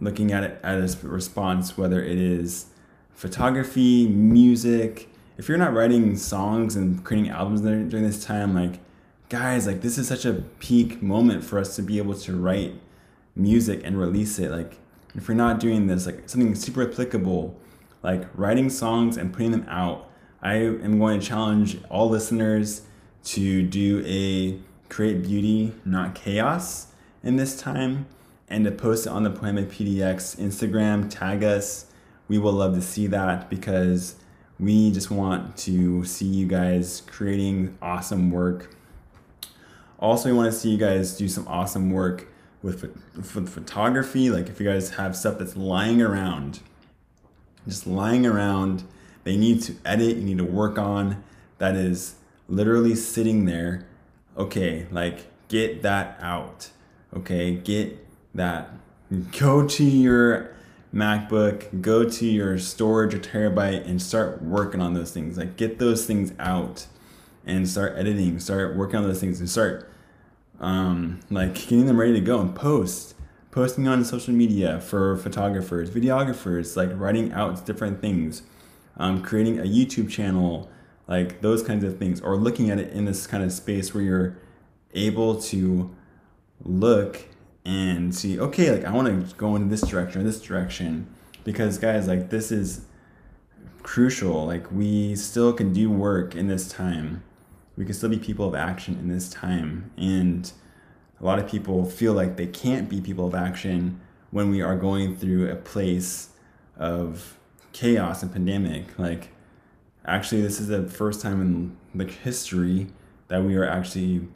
looking 0.00 0.32
at 0.32 0.42
it 0.42 0.58
as 0.62 1.04
a 1.04 1.08
response, 1.08 1.76
whether 1.76 2.02
it 2.02 2.18
is 2.18 2.66
photography, 3.12 4.08
music. 4.08 5.09
If 5.40 5.48
you're 5.48 5.56
not 5.56 5.72
writing 5.72 6.18
songs 6.18 6.76
and 6.76 7.02
creating 7.02 7.30
albums 7.30 7.62
during 7.62 7.88
this 7.88 8.22
time, 8.22 8.54
like, 8.54 8.78
guys, 9.30 9.66
like 9.66 9.80
this 9.80 9.96
is 9.96 10.06
such 10.06 10.26
a 10.26 10.34
peak 10.58 11.00
moment 11.00 11.44
for 11.44 11.58
us 11.58 11.74
to 11.76 11.82
be 11.82 11.96
able 11.96 12.12
to 12.12 12.36
write 12.36 12.74
music 13.34 13.80
and 13.82 13.98
release 13.98 14.38
it. 14.38 14.50
Like, 14.50 14.76
if 15.14 15.28
you're 15.28 15.34
not 15.34 15.58
doing 15.58 15.86
this, 15.86 16.04
like 16.04 16.28
something 16.28 16.54
super 16.54 16.86
applicable, 16.86 17.58
like 18.02 18.28
writing 18.34 18.68
songs 18.68 19.16
and 19.16 19.32
putting 19.32 19.52
them 19.52 19.64
out, 19.66 20.10
I 20.42 20.56
am 20.56 20.98
going 20.98 21.20
to 21.20 21.26
challenge 21.26 21.78
all 21.88 22.10
listeners 22.10 22.82
to 23.24 23.62
do 23.62 24.04
a 24.06 24.60
create 24.90 25.22
beauty, 25.22 25.72
not 25.86 26.14
chaos 26.14 26.88
in 27.22 27.36
this 27.36 27.58
time, 27.58 28.04
and 28.50 28.66
to 28.66 28.70
post 28.70 29.06
it 29.06 29.10
on 29.10 29.22
the 29.22 29.30
Poiema 29.30 29.64
PDX 29.64 30.36
Instagram, 30.36 31.08
tag 31.08 31.42
us. 31.42 31.86
We 32.28 32.36
will 32.36 32.52
love 32.52 32.74
to 32.74 32.82
see 32.82 33.06
that 33.06 33.48
because 33.48 34.16
we 34.60 34.90
just 34.90 35.10
want 35.10 35.56
to 35.56 36.04
see 36.04 36.26
you 36.26 36.46
guys 36.46 37.02
creating 37.06 37.76
awesome 37.80 38.30
work. 38.30 38.76
Also, 39.98 40.28
we 40.28 40.36
want 40.36 40.52
to 40.52 40.58
see 40.58 40.70
you 40.70 40.78
guys 40.78 41.16
do 41.16 41.28
some 41.28 41.48
awesome 41.48 41.90
work 41.90 42.28
with, 42.62 42.82
with 43.16 43.48
photography. 43.48 44.28
Like 44.28 44.48
if 44.48 44.60
you 44.60 44.66
guys 44.66 44.90
have 44.90 45.16
stuff 45.16 45.38
that's 45.38 45.56
lying 45.56 46.02
around, 46.02 46.60
just 47.66 47.86
lying 47.86 48.26
around, 48.26 48.84
they 49.24 49.36
need 49.36 49.62
to 49.62 49.76
edit, 49.84 50.16
you 50.16 50.24
need 50.24 50.38
to 50.38 50.44
work 50.44 50.78
on, 50.78 51.22
that 51.58 51.74
is 51.74 52.16
literally 52.48 52.94
sitting 52.94 53.46
there. 53.46 53.86
Okay, 54.36 54.86
like 54.90 55.26
get 55.48 55.82
that 55.82 56.18
out. 56.20 56.70
Okay, 57.16 57.56
get 57.56 58.06
that. 58.34 58.70
Go 59.38 59.66
to 59.66 59.84
your 59.84 60.54
MacBook, 60.94 61.80
go 61.80 62.08
to 62.08 62.26
your 62.26 62.58
storage 62.58 63.14
or 63.14 63.18
terabyte 63.18 63.86
and 63.86 64.00
start 64.02 64.42
working 64.42 64.80
on 64.80 64.94
those 64.94 65.12
things. 65.12 65.38
Like 65.38 65.56
get 65.56 65.78
those 65.78 66.06
things 66.06 66.32
out 66.38 66.86
and 67.46 67.68
start 67.68 67.94
editing, 67.96 68.40
start 68.40 68.76
working 68.76 68.96
on 68.96 69.04
those 69.04 69.20
things 69.20 69.40
and 69.40 69.48
start 69.48 69.90
um, 70.60 71.20
like 71.30 71.54
getting 71.54 71.86
them 71.86 71.98
ready 71.98 72.12
to 72.12 72.20
go 72.20 72.40
and 72.40 72.54
post 72.54 73.14
posting 73.50 73.88
on 73.88 74.04
social 74.04 74.32
media 74.32 74.80
for 74.80 75.16
photographers 75.16 75.90
videographers 75.90 76.76
like 76.76 76.90
writing 76.94 77.32
out 77.32 77.64
different 77.66 78.00
things 78.00 78.42
um, 78.96 79.22
creating 79.22 79.58
a 79.58 79.64
youtube 79.64 80.08
channel 80.08 80.70
like 81.08 81.40
those 81.40 81.62
kinds 81.62 81.82
of 81.82 81.98
things 81.98 82.20
or 82.20 82.36
looking 82.36 82.70
at 82.70 82.78
it 82.78 82.92
in 82.92 83.06
this 83.06 83.26
kind 83.26 83.42
of 83.42 83.52
space 83.52 83.92
where 83.92 84.04
you're 84.04 84.36
able 84.94 85.40
to 85.40 85.90
look 86.62 87.26
and 87.64 88.14
see 88.14 88.38
okay 88.40 88.70
like 88.70 88.84
i 88.84 88.92
want 88.92 89.28
to 89.28 89.34
go 89.36 89.54
in 89.54 89.68
this 89.68 89.82
direction 89.82 90.20
or 90.20 90.24
this 90.24 90.40
direction 90.40 91.06
because 91.44 91.78
guys 91.78 92.08
like 92.08 92.30
this 92.30 92.50
is 92.50 92.86
crucial 93.82 94.46
like 94.46 94.70
we 94.72 95.14
still 95.14 95.52
can 95.52 95.72
do 95.72 95.90
work 95.90 96.34
in 96.34 96.48
this 96.48 96.68
time 96.68 97.22
we 97.80 97.86
can 97.86 97.94
still 97.94 98.10
be 98.10 98.18
people 98.18 98.46
of 98.46 98.54
action 98.54 98.94
in 98.96 99.08
this 99.08 99.30
time. 99.30 99.90
And 99.96 100.52
a 101.18 101.24
lot 101.24 101.38
of 101.38 101.48
people 101.48 101.86
feel 101.86 102.12
like 102.12 102.36
they 102.36 102.46
can't 102.46 102.90
be 102.90 103.00
people 103.00 103.26
of 103.26 103.34
action 103.34 104.02
when 104.30 104.50
we 104.50 104.60
are 104.60 104.76
going 104.76 105.16
through 105.16 105.50
a 105.50 105.56
place 105.56 106.28
of 106.76 107.38
chaos 107.72 108.22
and 108.22 108.30
pandemic. 108.30 108.98
Like, 108.98 109.30
actually, 110.04 110.42
this 110.42 110.60
is 110.60 110.68
the 110.68 110.88
first 110.88 111.22
time 111.22 111.40
in 111.40 111.76
like 111.94 112.10
history 112.10 112.88
that 113.28 113.42
we 113.42 113.56
are 113.56 113.66
actually 113.66 114.28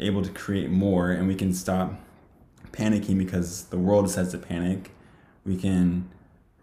able 0.00 0.22
to 0.22 0.30
create 0.30 0.68
more 0.68 1.12
and 1.12 1.28
we 1.28 1.36
can 1.36 1.54
stop 1.54 2.00
panicking 2.72 3.18
because 3.18 3.64
the 3.64 3.78
world 3.78 4.06
decides 4.06 4.32
to 4.32 4.38
panic. 4.38 4.92
We 5.44 5.56
can 5.56 6.08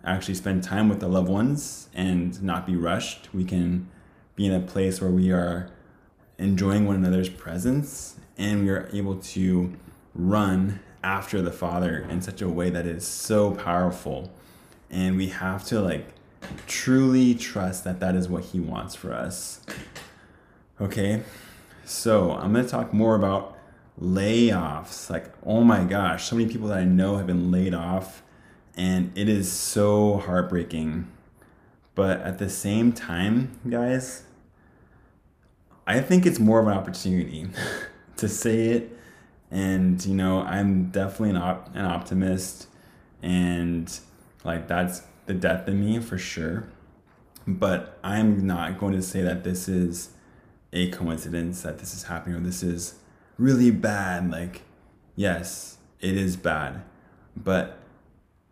actually 0.04 0.36
spend 0.36 0.64
time 0.64 0.90
with 0.90 1.00
the 1.00 1.08
loved 1.08 1.30
ones 1.30 1.90
and 1.94 2.42
not 2.42 2.66
be 2.66 2.76
rushed. 2.76 3.34
We 3.34 3.44
can 3.44 3.90
be 4.36 4.46
in 4.46 4.54
a 4.54 4.60
place 4.60 5.02
where 5.02 5.10
we 5.10 5.32
are 5.32 5.70
enjoying 6.38 6.86
one 6.86 6.98
another's 6.98 7.30
presence, 7.30 8.16
and 8.38 8.64
we 8.64 8.70
are 8.70 8.90
able 8.94 9.16
to 9.16 9.74
run 10.14 10.80
after 11.04 11.42
the 11.42 11.52
Father 11.52 12.06
in 12.10 12.22
such 12.22 12.42
a 12.42 12.50
way 12.50 12.70
that 12.70 12.86
is 12.86 13.08
so 13.08 13.52
powerful. 13.52 14.32
And 14.90 15.16
we 15.18 15.28
have 15.30 15.64
to 15.66 15.80
like 15.80 16.08
truly 16.68 17.34
trust 17.36 17.84
that 17.84 18.00
that 18.00 18.16
is 18.16 18.28
what 18.28 18.44
He 18.46 18.60
wants 18.60 18.96
for 18.96 19.14
us. 19.14 19.62
Okay, 20.80 21.24
so 21.86 22.32
I'm 22.32 22.54
gonna 22.54 22.68
talk 22.68 22.94
more 22.94 23.16
about 23.16 23.55
layoffs. 24.02 25.10
Like, 25.10 25.32
oh 25.46 25.64
my 25.64 25.84
gosh, 25.84 26.26
so 26.26 26.36
many 26.36 26.52
people 26.52 26.68
that 26.70 26.78
I 26.78 26.84
know 26.84 27.18
have 27.18 27.28
been 27.28 27.52
laid 27.52 27.74
off, 27.74 28.24
and 28.76 29.12
it 29.18 29.30
is 29.30 29.52
so 29.52 30.18
heartbreaking. 30.18 31.12
But 31.94 32.22
at 32.22 32.40
the 32.40 32.50
same 32.50 32.92
time, 32.92 33.60
guys, 33.70 34.24
I 35.88 36.02
think 36.02 36.26
it's 36.26 36.40
more 36.40 36.60
of 36.60 36.68
an 36.68 36.74
opportunity 36.74 37.48
to 38.18 38.28
say 38.28 38.66
it. 38.70 39.00
And, 39.52 40.04
you 40.06 40.16
know, 40.16 40.42
I'm 40.42 40.90
definitely 40.90 41.30
an, 41.30 41.38
op- 41.38 41.74
an 41.76 41.86
optimist. 41.86 42.68
And, 43.22 43.98
like, 44.44 44.68
that's 44.68 45.04
the 45.28 45.34
death 45.34 45.68
in 45.68 45.80
me 45.80 46.00
for 46.00 46.18
sure. 46.18 46.68
But 47.48 47.98
I'm 48.04 48.46
not 48.46 48.80
going 48.80 48.94
to 48.94 49.02
say 49.02 49.22
that 49.22 49.44
this 49.44 49.70
is 49.70 50.10
a 50.74 50.90
coincidence, 50.90 51.62
that 51.62 51.78
this 51.78 51.94
is 51.94 52.04
happening, 52.04 52.36
or 52.36 52.40
this 52.42 52.64
is 52.64 52.96
really 53.38 53.72
bad. 53.72 54.32
Like, 54.32 54.62
yes, 55.16 55.78
it 56.00 56.16
is 56.16 56.38
bad. 56.38 56.84
But 57.36 57.80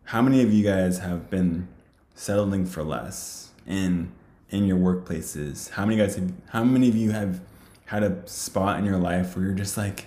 how 0.04 0.20
many 0.22 0.42
of 0.42 0.52
you 0.52 0.64
guys 0.64 0.98
have 0.98 1.30
been 1.30 1.68
settling 2.14 2.66
for 2.66 2.82
less? 2.82 3.44
in 3.66 4.12
in 4.50 4.66
your 4.66 4.78
workplaces? 4.78 5.70
How 5.70 5.84
many 5.84 5.96
guys 5.96 6.16
have, 6.16 6.32
how 6.50 6.64
many 6.64 6.88
of 6.88 6.96
you 6.96 7.10
have 7.12 7.40
had 7.86 8.02
a 8.02 8.26
spot 8.26 8.78
in 8.78 8.84
your 8.84 8.98
life 8.98 9.36
where 9.36 9.46
you're 9.46 9.54
just 9.54 9.76
like, 9.76 10.06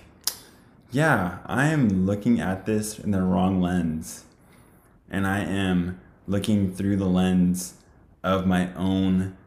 yeah, 0.92 1.40
I 1.46 1.68
am 1.68 2.06
looking 2.06 2.40
at 2.40 2.66
this 2.66 2.98
in 2.98 3.12
the 3.12 3.22
wrong 3.22 3.62
lens. 3.62 4.24
And 5.10 5.28
I 5.28 5.40
am 5.40 6.00
looking 6.28 6.74
through 6.74 6.98
the 6.98 7.06
lens 7.06 7.76
of 8.24 8.46
my 8.46 8.74
own 8.74 9.38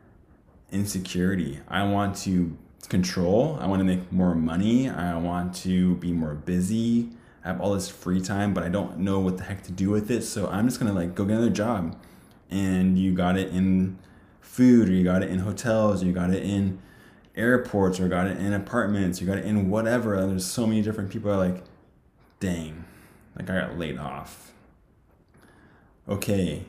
insecurity. 0.71 1.61
I 1.69 1.85
want 1.85 2.17
to 2.19 2.57
control. 2.89 3.59
I 3.61 3.67
want 3.67 3.81
to 3.81 3.85
make 3.85 4.11
more 4.11 4.35
money. 4.35 4.89
I 4.89 5.17
want 5.19 5.55
to 5.57 5.97
be 5.97 6.13
more 6.13 6.35
busy. 6.35 7.11
I 7.45 7.49
have 7.49 7.61
all 7.61 7.75
this 7.75 7.89
free 7.89 8.21
time, 8.21 8.53
but 8.53 8.63
I 8.63 8.69
don't 8.69 8.99
know 8.99 9.21
what 9.21 9.39
the 9.39 9.45
heck 9.45 9.63
to 9.65 9.73
do 9.73 9.91
with 9.91 10.11
it. 10.11 10.23
So 10.23 10.49
I'm 10.49 10.67
just 10.69 10.81
to 10.81 10.93
like 10.93 11.15
go 11.15 11.25
get 11.25 11.35
another 11.35 11.51
job. 11.51 11.97
And 12.51 12.99
you 12.99 13.15
got 13.15 13.39
it 13.39 13.49
in 13.53 13.99
food 14.41 14.89
or 14.89 14.93
you 14.93 15.05
got 15.05 15.23
it 15.23 15.31
in 15.31 15.39
hotels 15.41 16.03
or 16.03 16.07
you 16.07 16.13
got 16.13 16.31
it 16.31 16.43
in 16.43 16.81
airports 17.37 18.01
or 18.01 18.09
got 18.09 18.27
it 18.27 18.37
in 18.39 18.53
apartments, 18.53 19.21
you 19.21 19.27
got 19.27 19.39
it 19.39 19.45
in 19.45 19.71
whatever. 19.71 20.15
And 20.15 20.33
there's 20.33 20.47
so 20.47 20.67
many 20.67 20.83
different 20.83 21.11
people 21.11 21.31
are 21.31 21.37
like, 21.37 21.63
dang, 22.41 22.85
like 23.37 23.49
I 23.49 23.61
got 23.61 23.79
laid 23.79 23.99
off. 23.99 24.53
Okay, 26.09 26.65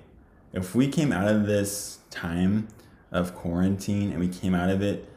if 0.53 0.75
we 0.75 0.87
came 0.87 1.11
out 1.11 1.27
of 1.27 1.47
this 1.47 1.99
time 2.11 2.67
of 3.11 3.33
quarantine 3.35 4.11
and 4.11 4.19
we 4.19 4.27
came 4.27 4.53
out 4.53 4.69
of 4.69 4.81
it 4.81 5.10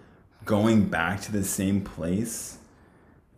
going 0.45 0.87
back 0.87 1.21
to 1.23 1.33
the 1.33 1.45
same 1.45 1.81
place 1.81 2.59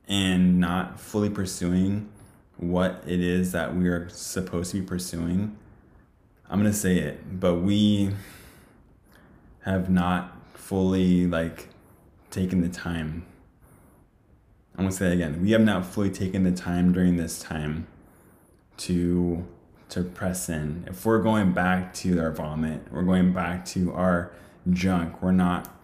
and 0.08 0.58
not 0.58 1.00
fully 1.00 1.30
pursuing 1.30 2.08
what 2.56 3.02
it 3.06 3.20
is 3.20 3.52
that 3.52 3.76
we 3.76 3.88
are 3.88 4.08
supposed 4.08 4.70
to 4.72 4.80
be 4.80 4.86
pursuing, 4.86 5.56
I'm 6.48 6.58
gonna 6.58 6.72
say 6.72 6.98
it, 6.98 7.40
but 7.40 7.56
we 7.56 8.10
have 9.64 9.90
not 9.90 10.36
fully 10.54 11.26
like 11.26 11.68
taken 12.30 12.60
the 12.60 12.68
time. 12.68 13.26
I'm 14.76 14.84
gonna 14.84 14.92
say 14.92 15.12
again. 15.12 15.42
We 15.42 15.52
have 15.52 15.62
not 15.62 15.86
fully 15.86 16.10
taken 16.10 16.44
the 16.44 16.52
time 16.52 16.92
during 16.92 17.16
this 17.16 17.40
time 17.40 17.86
to 18.78 19.46
to 19.88 20.02
press 20.02 20.48
in. 20.48 20.84
If 20.88 21.04
we're 21.04 21.22
going 21.22 21.52
back 21.52 21.94
to 21.94 22.18
our 22.20 22.32
vomit, 22.32 22.80
we're 22.90 23.02
going 23.02 23.32
back 23.32 23.64
to 23.66 23.92
our 23.92 24.32
junk. 24.70 25.22
We're 25.22 25.30
not 25.32 25.75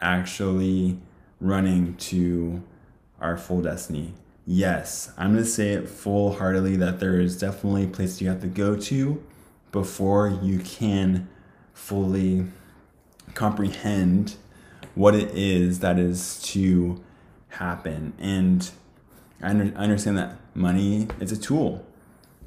actually 0.00 0.98
running 1.40 1.96
to 1.96 2.62
our 3.20 3.36
full 3.36 3.62
destiny. 3.62 4.12
Yes, 4.46 5.12
I'm 5.18 5.32
going 5.32 5.44
to 5.44 5.50
say 5.50 5.72
it 5.72 5.88
full 5.88 6.34
heartedly 6.34 6.76
that 6.76 7.00
there 7.00 7.20
is 7.20 7.38
definitely 7.38 7.84
a 7.84 7.88
place 7.88 8.20
you 8.20 8.28
have 8.28 8.40
to 8.40 8.46
go 8.46 8.76
to 8.76 9.22
before 9.72 10.28
you 10.42 10.58
can 10.60 11.28
fully 11.74 12.46
comprehend 13.34 14.36
what 14.94 15.14
it 15.14 15.30
is 15.34 15.80
that 15.80 15.98
is 15.98 16.40
to 16.42 17.02
happen. 17.48 18.14
And 18.18 18.70
I, 19.42 19.50
under, 19.50 19.64
I 19.76 19.82
understand 19.82 20.18
that 20.18 20.36
money 20.54 21.08
is 21.20 21.30
a 21.30 21.36
tool. 21.36 21.86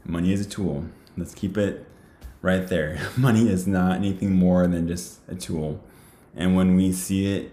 Money 0.04 0.34
is 0.34 0.46
a 0.46 0.50
tool. 0.50 0.86
Let's 1.16 1.34
keep 1.34 1.58
it 1.58 1.86
right 2.42 2.68
there. 2.68 3.00
Money 3.18 3.50
is 3.50 3.68
not 3.68 3.98
anything 3.98 4.34
more 4.34 4.68
than 4.68 4.88
just 4.88 5.20
a 5.28 5.36
tool. 5.36 5.84
And 6.36 6.56
when 6.56 6.76
we 6.76 6.92
see 6.92 7.34
it 7.34 7.52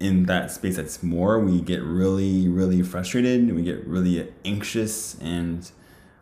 in 0.00 0.24
that 0.24 0.50
space 0.50 0.76
that's 0.76 1.02
more, 1.02 1.38
we 1.38 1.60
get 1.60 1.82
really, 1.82 2.48
really 2.48 2.82
frustrated. 2.82 3.54
We 3.54 3.62
get 3.62 3.86
really 3.86 4.32
anxious, 4.44 5.16
and 5.20 5.70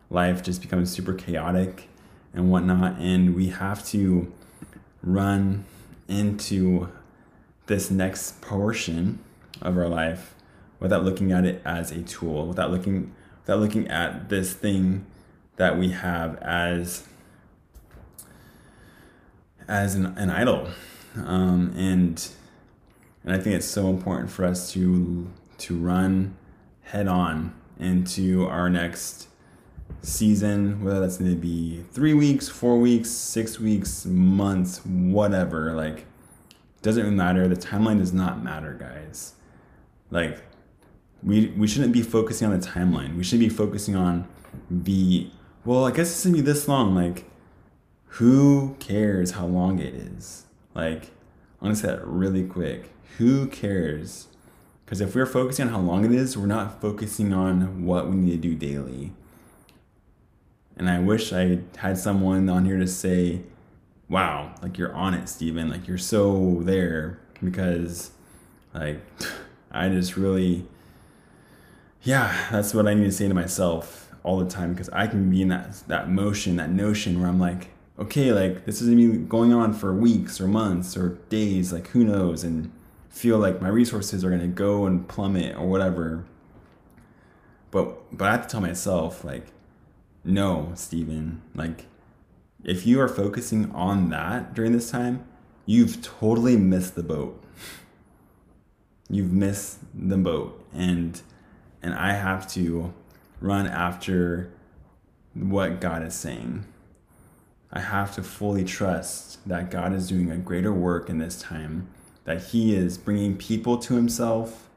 life 0.09 0.43
just 0.43 0.61
becomes 0.61 0.91
super 0.91 1.13
chaotic 1.13 1.87
and 2.33 2.51
whatnot. 2.51 2.99
And 2.99 3.35
we 3.35 3.47
have 3.47 3.85
to 3.87 4.31
run 5.01 5.65
into 6.07 6.89
this 7.67 7.89
next 7.89 8.41
portion 8.41 9.19
of 9.61 9.77
our 9.77 9.87
life 9.87 10.35
without 10.79 11.03
looking 11.03 11.31
at 11.31 11.45
it 11.45 11.61
as 11.63 11.91
a 11.91 12.01
tool, 12.01 12.47
without 12.47 12.71
looking 12.71 13.13
without 13.41 13.59
looking 13.59 13.87
at 13.87 14.29
this 14.29 14.53
thing 14.53 15.05
that 15.55 15.77
we 15.77 15.89
have 15.89 16.35
as 16.37 17.07
as 19.67 19.95
an, 19.95 20.05
an 20.17 20.29
idol 20.29 20.67
um, 21.15 21.73
and 21.75 22.29
and 23.23 23.33
I 23.33 23.37
think 23.37 23.55
it's 23.55 23.67
so 23.67 23.89
important 23.89 24.29
for 24.29 24.45
us 24.45 24.71
to 24.73 25.29
to 25.59 25.77
run 25.77 26.35
head 26.83 27.07
on 27.07 27.53
into 27.79 28.47
our 28.47 28.69
next 28.69 29.27
season, 30.01 30.83
whether 30.83 30.99
that's 30.99 31.17
going 31.17 31.31
to 31.31 31.37
be 31.37 31.83
three 31.91 32.13
weeks, 32.13 32.47
four 32.49 32.77
weeks, 32.79 33.09
six 33.09 33.59
weeks, 33.59 34.05
months, 34.05 34.83
whatever. 34.85 35.73
Like, 35.73 36.05
doesn't 36.81 37.03
really 37.03 37.15
matter. 37.15 37.47
The 37.47 37.55
timeline 37.55 37.99
does 37.99 38.13
not 38.13 38.43
matter, 38.43 38.73
guys. 38.73 39.33
Like, 40.09 40.41
we 41.23 41.47
we 41.57 41.67
shouldn't 41.67 41.93
be 41.93 42.01
focusing 42.01 42.51
on 42.51 42.59
the 42.59 42.65
timeline. 42.65 43.15
We 43.15 43.23
should 43.23 43.39
be 43.39 43.49
focusing 43.49 43.95
on 43.95 44.27
the 44.69 45.29
well. 45.65 45.85
I 45.85 45.91
guess 45.91 46.11
it's 46.11 46.23
gonna 46.23 46.37
be 46.37 46.41
this 46.41 46.67
long. 46.67 46.95
Like, 46.95 47.25
who 48.05 48.75
cares 48.79 49.31
how 49.31 49.45
long 49.45 49.79
it 49.79 49.93
is? 49.93 50.45
Like, 50.73 51.05
I'm 51.59 51.67
gonna 51.67 51.75
say 51.75 51.87
that 51.87 52.05
really 52.05 52.45
quick. 52.45 52.91
Who 53.17 53.47
cares? 53.47 54.27
Because 54.85 55.01
if 55.01 55.15
we're 55.15 55.25
focusing 55.25 55.67
on 55.67 55.71
how 55.71 55.79
long 55.79 56.03
it 56.03 56.11
is, 56.11 56.37
we're 56.37 56.47
not 56.47 56.81
focusing 56.81 57.33
on 57.33 57.85
what 57.85 58.09
we 58.09 58.15
need 58.17 58.31
to 58.31 58.37
do 58.37 58.55
daily. 58.55 59.13
And 60.75 60.89
I 60.89 60.99
wish 60.99 61.31
I 61.31 61.59
had 61.77 61.97
someone 61.97 62.49
on 62.49 62.65
here 62.65 62.77
to 62.77 62.87
say, 62.87 63.41
wow, 64.09 64.53
like 64.61 64.77
you're 64.77 64.93
on 64.93 65.13
it, 65.13 65.29
Steven. 65.29 65.69
Like 65.69 65.87
you're 65.87 65.97
so 65.97 66.59
there 66.63 67.19
because, 67.41 68.11
like, 68.73 68.99
I 69.71 69.89
just 69.89 70.17
really, 70.17 70.65
yeah, 72.03 72.35
that's 72.51 72.73
what 72.73 72.87
I 72.87 72.93
need 72.93 73.05
to 73.05 73.11
say 73.11 73.27
to 73.27 73.33
myself 73.33 74.09
all 74.23 74.39
the 74.39 74.49
time 74.49 74.73
because 74.73 74.89
I 74.89 75.07
can 75.07 75.29
be 75.29 75.41
in 75.41 75.47
that, 75.47 75.83
that 75.87 76.09
motion, 76.09 76.57
that 76.57 76.69
notion 76.69 77.19
where 77.19 77.29
I'm 77.29 77.39
like, 77.39 77.69
okay, 78.01 78.33
like 78.33 78.65
this 78.65 78.81
is 78.81 78.89
gonna 78.89 79.07
be 79.07 79.17
going 79.17 79.53
on 79.53 79.73
for 79.73 79.93
weeks 79.93 80.41
or 80.41 80.47
months 80.47 80.97
or 80.97 81.19
days, 81.29 81.71
like 81.71 81.87
who 81.89 82.03
knows, 82.03 82.43
and 82.43 82.71
feel 83.09 83.37
like 83.37 83.61
my 83.61 83.69
resources 83.69 84.25
are 84.25 84.31
gonna 84.31 84.47
go 84.47 84.85
and 84.85 85.07
plummet 85.07 85.55
or 85.55 85.67
whatever. 85.67 86.25
But 87.69 88.17
but 88.17 88.27
I 88.27 88.31
have 88.31 88.47
to 88.47 88.47
tell 88.47 88.61
myself 88.61 89.23
like, 89.23 89.47
no, 90.23 90.71
Steven, 90.75 91.41
like 91.53 91.85
if 92.63 92.85
you 92.85 92.99
are 92.99 93.07
focusing 93.07 93.71
on 93.71 94.09
that 94.09 94.53
during 94.53 94.71
this 94.71 94.89
time, 94.89 95.25
you've 95.65 96.01
totally 96.01 96.57
missed 96.57 96.95
the 96.95 97.03
boat. 97.03 97.41
You've 99.09 99.33
missed 99.33 99.79
the 99.93 100.15
boat 100.15 100.65
and 100.73 101.21
and 101.83 101.93
I 101.93 102.13
have 102.13 102.47
to 102.53 102.93
run 103.41 103.67
after 103.67 104.53
what 105.33 105.81
God 105.81 106.03
is 106.03 106.13
saying. 106.13 106.65
I 107.73 107.79
have 107.79 108.13
to 108.15 108.23
fully 108.23 108.63
trust 108.63 109.47
that 109.47 109.71
God 109.71 109.93
is 109.93 110.09
doing 110.09 110.29
a 110.29 110.37
greater 110.37 110.73
work 110.73 111.09
in 111.09 111.19
this 111.19 111.41
time, 111.41 111.87
that 112.25 112.43
He 112.47 112.75
is 112.75 112.97
bringing 112.97 113.37
people 113.37 113.77
to 113.77 113.95
Himself, 113.95 114.69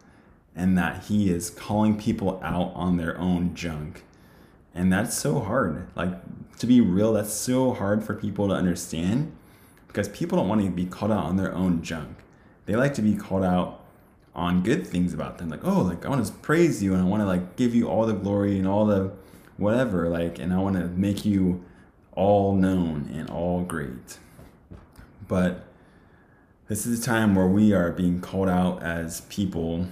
and 0.54 0.78
that 0.78 1.04
He 1.04 1.30
is 1.30 1.50
calling 1.50 1.98
people 1.98 2.40
out 2.42 2.72
on 2.74 2.96
their 2.96 3.18
own 3.18 3.54
junk. 3.54 4.04
And 4.74 4.92
that's 4.92 5.16
so 5.16 5.40
hard. 5.40 5.88
Like, 5.96 6.12
to 6.58 6.66
be 6.66 6.80
real, 6.80 7.12
that's 7.12 7.32
so 7.32 7.72
hard 7.72 8.04
for 8.04 8.14
people 8.14 8.48
to 8.48 8.54
understand 8.54 9.32
because 9.88 10.08
people 10.08 10.38
don't 10.38 10.48
want 10.48 10.62
to 10.62 10.70
be 10.70 10.86
called 10.86 11.12
out 11.12 11.24
on 11.24 11.36
their 11.36 11.54
own 11.54 11.82
junk. 11.82 12.18
They 12.66 12.74
like 12.74 12.94
to 12.94 13.02
be 13.02 13.14
called 13.14 13.44
out 13.44 13.84
on 14.34 14.62
good 14.62 14.86
things 14.86 15.14
about 15.14 15.38
them. 15.38 15.48
Like, 15.48 15.64
oh, 15.64 15.82
like 15.82 16.04
I 16.04 16.08
want 16.08 16.24
to 16.26 16.32
praise 16.32 16.82
you 16.82 16.94
and 16.94 17.02
I 17.02 17.04
want 17.04 17.22
to 17.22 17.26
like 17.26 17.56
give 17.56 17.74
you 17.74 17.88
all 17.88 18.06
the 18.06 18.14
glory 18.14 18.58
and 18.58 18.66
all 18.66 18.86
the 18.86 19.12
whatever. 19.56 20.08
Like, 20.08 20.38
and 20.38 20.52
I 20.52 20.58
want 20.58 20.76
to 20.76 20.86
make 20.86 21.24
you 21.24 21.64
all 22.14 22.54
known 22.54 23.10
and 23.12 23.28
all 23.30 23.62
great. 23.62 24.18
But 25.26 25.64
this 26.68 26.86
is 26.86 27.00
a 27.00 27.02
time 27.02 27.34
where 27.34 27.46
we 27.46 27.72
are 27.72 27.90
being 27.90 28.20
called 28.20 28.48
out 28.48 28.82
as 28.82 29.22
people 29.22 29.86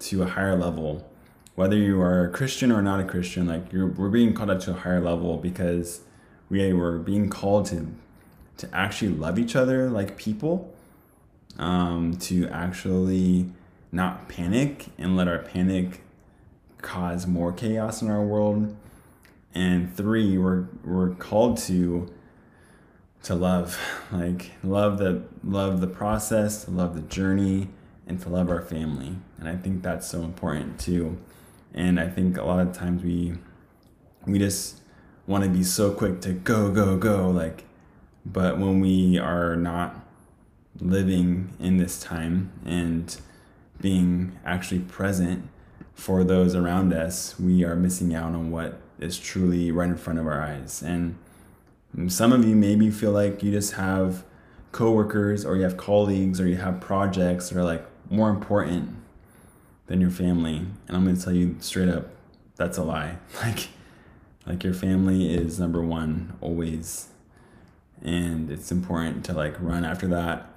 to 0.00 0.22
a 0.22 0.26
higher 0.26 0.56
level. 0.56 1.06
Whether 1.54 1.76
you 1.76 2.00
are 2.00 2.24
a 2.24 2.30
Christian 2.30 2.72
or 2.72 2.80
not 2.80 3.00
a 3.00 3.04
Christian, 3.04 3.46
like 3.46 3.72
you're, 3.72 3.86
we're 3.86 4.08
being 4.08 4.32
called 4.32 4.50
up 4.50 4.60
to 4.60 4.70
a 4.70 4.74
higher 4.74 5.00
level 5.00 5.36
because 5.36 6.00
we 6.48 6.72
were 6.72 6.98
being 6.98 7.28
called 7.28 7.66
to 7.66 7.88
to 8.58 8.68
actually 8.76 9.10
love 9.10 9.38
each 9.38 9.56
other 9.56 9.88
like 9.88 10.18
people, 10.18 10.72
um, 11.58 12.14
to 12.18 12.46
actually 12.48 13.46
not 13.90 14.28
panic 14.28 14.86
and 14.98 15.16
let 15.16 15.26
our 15.26 15.38
panic 15.38 16.02
cause 16.82 17.26
more 17.26 17.52
chaos 17.52 18.02
in 18.02 18.10
our 18.10 18.22
world 18.22 18.76
and 19.54 19.94
three 19.96 20.38
we're 20.38 20.66
we're 20.84 21.10
called 21.14 21.58
to 21.58 22.08
to 23.22 23.34
love 23.34 23.78
like 24.12 24.52
love 24.62 24.98
the 24.98 25.22
love 25.44 25.80
the 25.80 25.86
process 25.86 26.68
love 26.68 26.94
the 26.94 27.02
journey 27.02 27.68
and 28.10 28.20
to 28.20 28.28
love 28.28 28.50
our 28.50 28.60
family. 28.60 29.16
And 29.38 29.48
i 29.48 29.56
think 29.56 29.82
that's 29.82 30.06
so 30.08 30.22
important 30.22 30.78
too. 30.78 31.18
And 31.72 31.98
i 31.98 32.08
think 32.08 32.36
a 32.36 32.44
lot 32.44 32.66
of 32.66 32.76
times 32.76 33.02
we 33.02 33.34
we 34.26 34.38
just 34.38 34.80
want 35.26 35.44
to 35.44 35.50
be 35.50 35.62
so 35.62 35.92
quick 35.92 36.20
to 36.22 36.32
go 36.32 36.70
go 36.70 36.96
go 36.96 37.30
like 37.30 37.64
but 38.26 38.58
when 38.58 38.80
we 38.80 39.18
are 39.18 39.56
not 39.56 40.04
living 40.80 41.54
in 41.60 41.76
this 41.76 42.00
time 42.00 42.52
and 42.64 43.16
being 43.80 44.38
actually 44.44 44.80
present 44.80 45.48
for 45.94 46.24
those 46.24 46.54
around 46.54 46.92
us 46.92 47.38
we 47.38 47.64
are 47.64 47.76
missing 47.76 48.14
out 48.14 48.34
on 48.34 48.50
what 48.50 48.80
is 49.00 49.18
truly 49.18 49.72
right 49.72 49.88
in 49.88 49.96
front 49.96 50.18
of 50.18 50.26
our 50.26 50.40
eyes. 50.40 50.82
And 50.82 51.16
some 52.08 52.32
of 52.32 52.46
you 52.46 52.54
maybe 52.54 52.90
feel 52.90 53.12
like 53.12 53.42
you 53.42 53.50
just 53.50 53.72
have 53.72 54.24
coworkers 54.72 55.44
or 55.44 55.56
you 55.56 55.62
have 55.62 55.76
colleagues 55.76 56.40
or 56.40 56.46
you 56.46 56.56
have 56.56 56.80
projects 56.80 57.48
that 57.48 57.58
are 57.58 57.64
like 57.64 57.84
more 58.08 58.30
important 58.30 58.94
than 59.86 60.00
your 60.00 60.10
family. 60.10 60.66
And 60.86 60.96
I'm 60.96 61.04
going 61.04 61.16
to 61.16 61.22
tell 61.22 61.32
you 61.32 61.56
straight 61.60 61.88
up, 61.88 62.08
that's 62.56 62.78
a 62.78 62.84
lie. 62.84 63.16
Like 63.42 63.68
like 64.46 64.64
your 64.64 64.74
family 64.74 65.32
is 65.32 65.60
number 65.60 65.82
1 65.82 66.38
always. 66.40 67.08
And 68.02 68.50
it's 68.50 68.72
important 68.72 69.24
to 69.26 69.32
like 69.32 69.54
run 69.60 69.84
after 69.84 70.06
that 70.08 70.50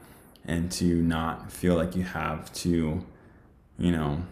and 0.46 0.72
to 0.74 1.02
not 1.02 1.52
feel 1.52 1.76
like 1.76 1.96
you 1.96 2.04
have 2.04 2.52
to, 2.54 3.06
you 3.78 3.92
know, 3.92 4.24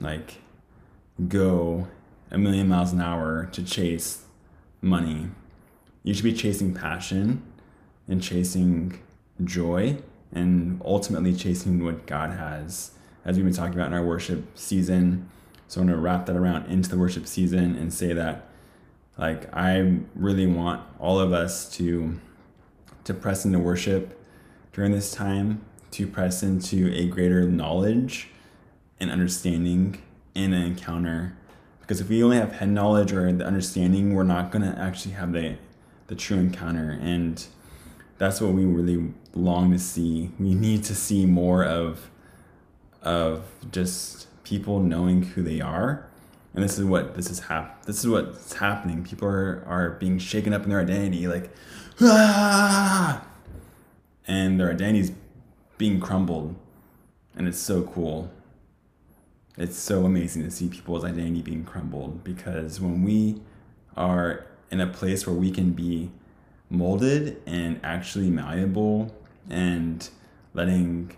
like 0.00 0.38
go 1.28 1.88
a 2.32 2.38
million 2.38 2.66
miles 2.66 2.92
an 2.92 3.00
hour 3.00 3.48
to 3.52 3.62
chase 3.62 4.24
money. 4.80 5.28
You 6.02 6.14
should 6.14 6.24
be 6.24 6.32
chasing 6.32 6.74
passion 6.74 7.42
and 8.08 8.20
chasing 8.20 8.98
joy 9.44 9.98
and 10.32 10.80
ultimately 10.84 11.34
chasing 11.34 11.84
what 11.84 12.06
God 12.06 12.30
has, 12.30 12.92
as 13.24 13.36
we've 13.36 13.44
been 13.44 13.54
talking 13.54 13.74
about 13.74 13.88
in 13.88 13.94
our 13.94 14.04
worship 14.04 14.58
season. 14.58 15.28
So 15.68 15.80
I'm 15.80 15.86
going 15.86 15.96
to 15.96 16.02
wrap 16.02 16.26
that 16.26 16.34
around 16.34 16.66
into 16.66 16.88
the 16.88 16.98
worship 16.98 17.26
season 17.26 17.76
and 17.76 17.92
say 17.92 18.12
that 18.14 18.48
like 19.18 19.54
I 19.54 19.98
really 20.14 20.46
want 20.46 20.82
all 20.98 21.20
of 21.20 21.32
us 21.32 21.70
to 21.76 22.18
to 23.04 23.14
press 23.14 23.44
into 23.44 23.58
worship 23.58 24.18
during 24.72 24.92
this 24.92 25.12
time, 25.12 25.60
to 25.90 26.06
press 26.06 26.42
into 26.42 26.92
a 26.94 27.06
greater 27.08 27.42
knowledge 27.48 28.28
and 28.98 29.10
understanding 29.10 30.00
in 30.34 30.54
an 30.54 30.62
encounter. 30.62 31.36
Because 31.82 32.00
if 32.00 32.08
we 32.08 32.22
only 32.22 32.38
have 32.38 32.52
head 32.52 32.70
knowledge 32.70 33.12
or 33.12 33.30
the 33.32 33.44
understanding, 33.44 34.14
we're 34.14 34.22
not 34.22 34.50
gonna 34.50 34.74
actually 34.78 35.14
have 35.14 35.32
the 35.32 35.56
the 36.06 36.14
true 36.14 36.38
encounter. 36.38 36.98
And 37.00 37.44
that's 38.18 38.40
what 38.40 38.52
we 38.52 38.64
really 38.64 39.12
long 39.34 39.70
to 39.72 39.78
see. 39.78 40.30
We 40.38 40.54
need 40.54 40.84
to 40.84 40.94
see 40.94 41.26
more 41.26 41.64
of 41.64 42.10
of 43.02 43.44
just 43.70 44.28
people 44.44 44.80
knowing 44.80 45.22
who 45.22 45.42
they 45.42 45.60
are. 45.60 46.06
And 46.54 46.62
this 46.62 46.78
is 46.78 46.84
what 46.84 47.14
this 47.16 47.30
is 47.30 47.40
hap- 47.40 47.86
this 47.86 48.00
is 48.00 48.08
what's 48.08 48.54
happening. 48.54 49.04
People 49.04 49.28
are, 49.28 49.64
are 49.66 49.90
being 49.90 50.18
shaken 50.18 50.52
up 50.52 50.62
in 50.64 50.70
their 50.70 50.80
identity, 50.80 51.26
like 51.26 51.50
ah! 52.00 53.26
and 54.26 54.60
their 54.60 54.70
identity's 54.70 55.12
being 55.78 55.98
crumbled. 55.98 56.54
And 57.34 57.48
it's 57.48 57.58
so 57.58 57.82
cool. 57.82 58.30
It's 59.58 59.76
so 59.76 60.06
amazing 60.06 60.44
to 60.44 60.50
see 60.50 60.68
people's 60.68 61.04
identity 61.04 61.42
being 61.42 61.64
crumbled 61.64 62.24
because 62.24 62.80
when 62.80 63.02
we 63.02 63.42
are 63.96 64.46
in 64.70 64.80
a 64.80 64.86
place 64.86 65.26
where 65.26 65.36
we 65.36 65.50
can 65.50 65.72
be 65.72 66.10
molded 66.70 67.42
and 67.44 67.78
actually 67.84 68.30
malleable 68.30 69.14
and 69.50 70.08
letting 70.54 71.14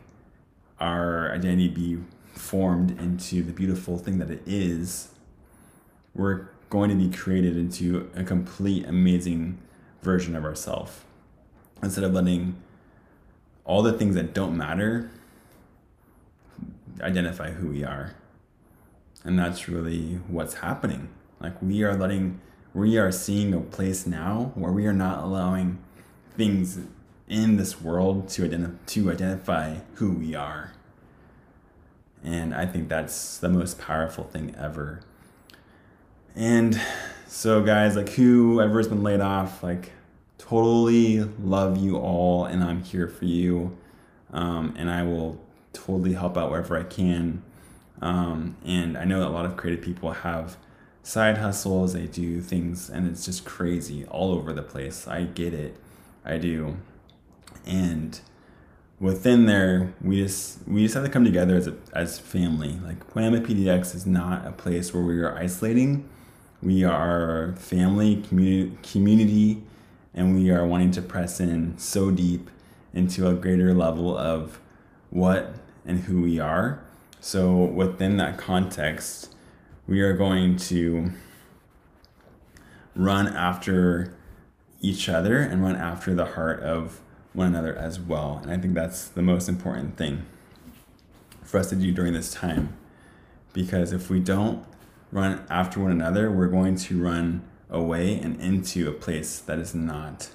our 0.80 1.32
identity 1.32 1.68
be 1.68 1.98
formed 2.32 2.98
into 3.00 3.44
the 3.44 3.52
beautiful 3.52 3.98
thing 3.98 4.18
that 4.18 4.30
it 4.30 4.42
is, 4.46 5.10
we're 6.12 6.48
going 6.70 6.90
to 6.90 6.96
be 6.96 7.08
created 7.08 7.56
into 7.56 8.10
a 8.16 8.24
complete 8.24 8.84
amazing 8.86 9.58
version 10.02 10.34
of 10.34 10.44
ourselves. 10.44 11.02
Instead 11.84 12.02
of 12.02 12.12
letting 12.12 12.56
all 13.64 13.82
the 13.82 13.92
things 13.92 14.16
that 14.16 14.34
don't 14.34 14.56
matter 14.56 15.08
identify 17.00 17.52
who 17.52 17.68
we 17.68 17.84
are. 17.84 18.14
And 19.24 19.38
that's 19.38 19.68
really 19.68 20.20
what's 20.28 20.54
happening. 20.54 21.08
Like 21.40 21.60
we 21.62 21.82
are 21.82 21.96
letting 21.96 22.40
we 22.74 22.98
are 22.98 23.12
seeing 23.12 23.54
a 23.54 23.60
place 23.60 24.06
now 24.06 24.52
where 24.54 24.72
we 24.72 24.86
are 24.86 24.92
not 24.92 25.22
allowing 25.22 25.78
things 26.36 26.80
in 27.28 27.56
this 27.56 27.80
world 27.80 28.28
to 28.28 28.44
identify 28.44 28.76
to 28.86 29.10
identify 29.10 29.76
who 29.94 30.12
we 30.12 30.34
are. 30.34 30.72
And 32.22 32.54
I 32.54 32.66
think 32.66 32.88
that's 32.88 33.38
the 33.38 33.48
most 33.48 33.78
powerful 33.78 34.24
thing 34.24 34.54
ever. 34.58 35.00
And 36.34 36.80
so 37.26 37.62
guys, 37.62 37.96
like 37.96 38.10
whoever's 38.10 38.88
been 38.88 39.02
laid 39.02 39.20
off, 39.20 39.62
like 39.62 39.92
totally 40.38 41.20
love 41.20 41.76
you 41.76 41.96
all 41.96 42.44
and 42.44 42.64
I'm 42.64 42.82
here 42.82 43.08
for 43.08 43.24
you. 43.24 43.76
Um, 44.32 44.74
and 44.76 44.90
I 44.90 45.02
will 45.02 45.40
totally 45.72 46.14
help 46.14 46.36
out 46.36 46.50
wherever 46.50 46.76
I 46.76 46.82
can. 46.82 47.42
Um, 48.02 48.56
and 48.64 48.98
I 48.98 49.04
know 49.04 49.26
a 49.26 49.30
lot 49.30 49.46
of 49.46 49.56
creative 49.56 49.84
people 49.84 50.12
have 50.12 50.56
side 51.02 51.38
hustles, 51.38 51.92
they 51.92 52.06
do 52.06 52.40
things, 52.40 52.90
and 52.90 53.06
it's 53.06 53.24
just 53.24 53.44
crazy 53.44 54.04
all 54.06 54.32
over 54.32 54.52
the 54.52 54.62
place. 54.62 55.06
I 55.06 55.24
get 55.24 55.54
it, 55.54 55.76
I 56.24 56.38
do. 56.38 56.76
And 57.66 58.18
within 59.00 59.46
there, 59.46 59.94
we 60.00 60.22
just 60.22 60.66
we 60.66 60.82
just 60.82 60.94
have 60.94 61.04
to 61.04 61.10
come 61.10 61.24
together 61.24 61.56
as 61.56 61.66
a, 61.66 61.76
as 61.92 62.18
family. 62.18 62.78
Like 62.82 63.06
Plan 63.08 63.32
PDX 63.44 63.94
is 63.94 64.06
not 64.06 64.46
a 64.46 64.52
place 64.52 64.92
where 64.92 65.02
we 65.02 65.20
are 65.20 65.36
isolating. 65.36 66.08
We 66.62 66.84
are 66.84 67.54
family, 67.58 68.22
community, 68.22 68.78
community, 68.82 69.62
and 70.14 70.34
we 70.34 70.50
are 70.50 70.66
wanting 70.66 70.92
to 70.92 71.02
press 71.02 71.40
in 71.40 71.76
so 71.76 72.10
deep 72.10 72.50
into 72.94 73.28
a 73.28 73.34
greater 73.34 73.74
level 73.74 74.16
of 74.16 74.60
what 75.10 75.56
and 75.84 76.00
who 76.00 76.22
we 76.22 76.38
are. 76.38 76.83
So 77.24 77.54
within 77.54 78.18
that 78.18 78.36
context, 78.36 79.34
we 79.88 80.02
are 80.02 80.12
going 80.12 80.56
to 80.56 81.10
run 82.94 83.28
after 83.28 84.14
each 84.82 85.08
other 85.08 85.38
and 85.38 85.62
run 85.62 85.74
after 85.74 86.14
the 86.14 86.26
heart 86.26 86.60
of 86.60 87.00
one 87.32 87.46
another 87.46 87.74
as 87.74 87.98
well. 87.98 88.40
And 88.42 88.52
I 88.52 88.58
think 88.58 88.74
that's 88.74 89.08
the 89.08 89.22
most 89.22 89.48
important 89.48 89.96
thing 89.96 90.26
for 91.42 91.58
us 91.58 91.70
to 91.70 91.76
do 91.76 91.92
during 91.92 92.12
this 92.12 92.30
time. 92.30 92.76
Because 93.54 93.90
if 93.94 94.10
we 94.10 94.20
don't 94.20 94.62
run 95.10 95.46
after 95.48 95.80
one 95.80 95.92
another, 95.92 96.30
we're 96.30 96.48
going 96.48 96.76
to 96.76 97.02
run 97.02 97.42
away 97.70 98.18
and 98.18 98.38
into 98.38 98.86
a 98.86 98.92
place 98.92 99.38
that 99.38 99.58
is 99.58 99.74
not 99.74 100.28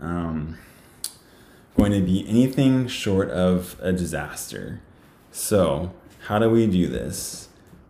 um, 0.00 0.56
going 1.76 1.92
to 1.92 2.00
be 2.00 2.26
anything 2.26 2.88
short 2.88 3.28
of 3.28 3.76
a 3.82 3.92
disaster. 3.92 4.80
So, 5.30 5.92
how 6.26 6.38
do 6.38 6.50
we 6.50 6.66
do 6.66 6.88
this? 6.88 7.46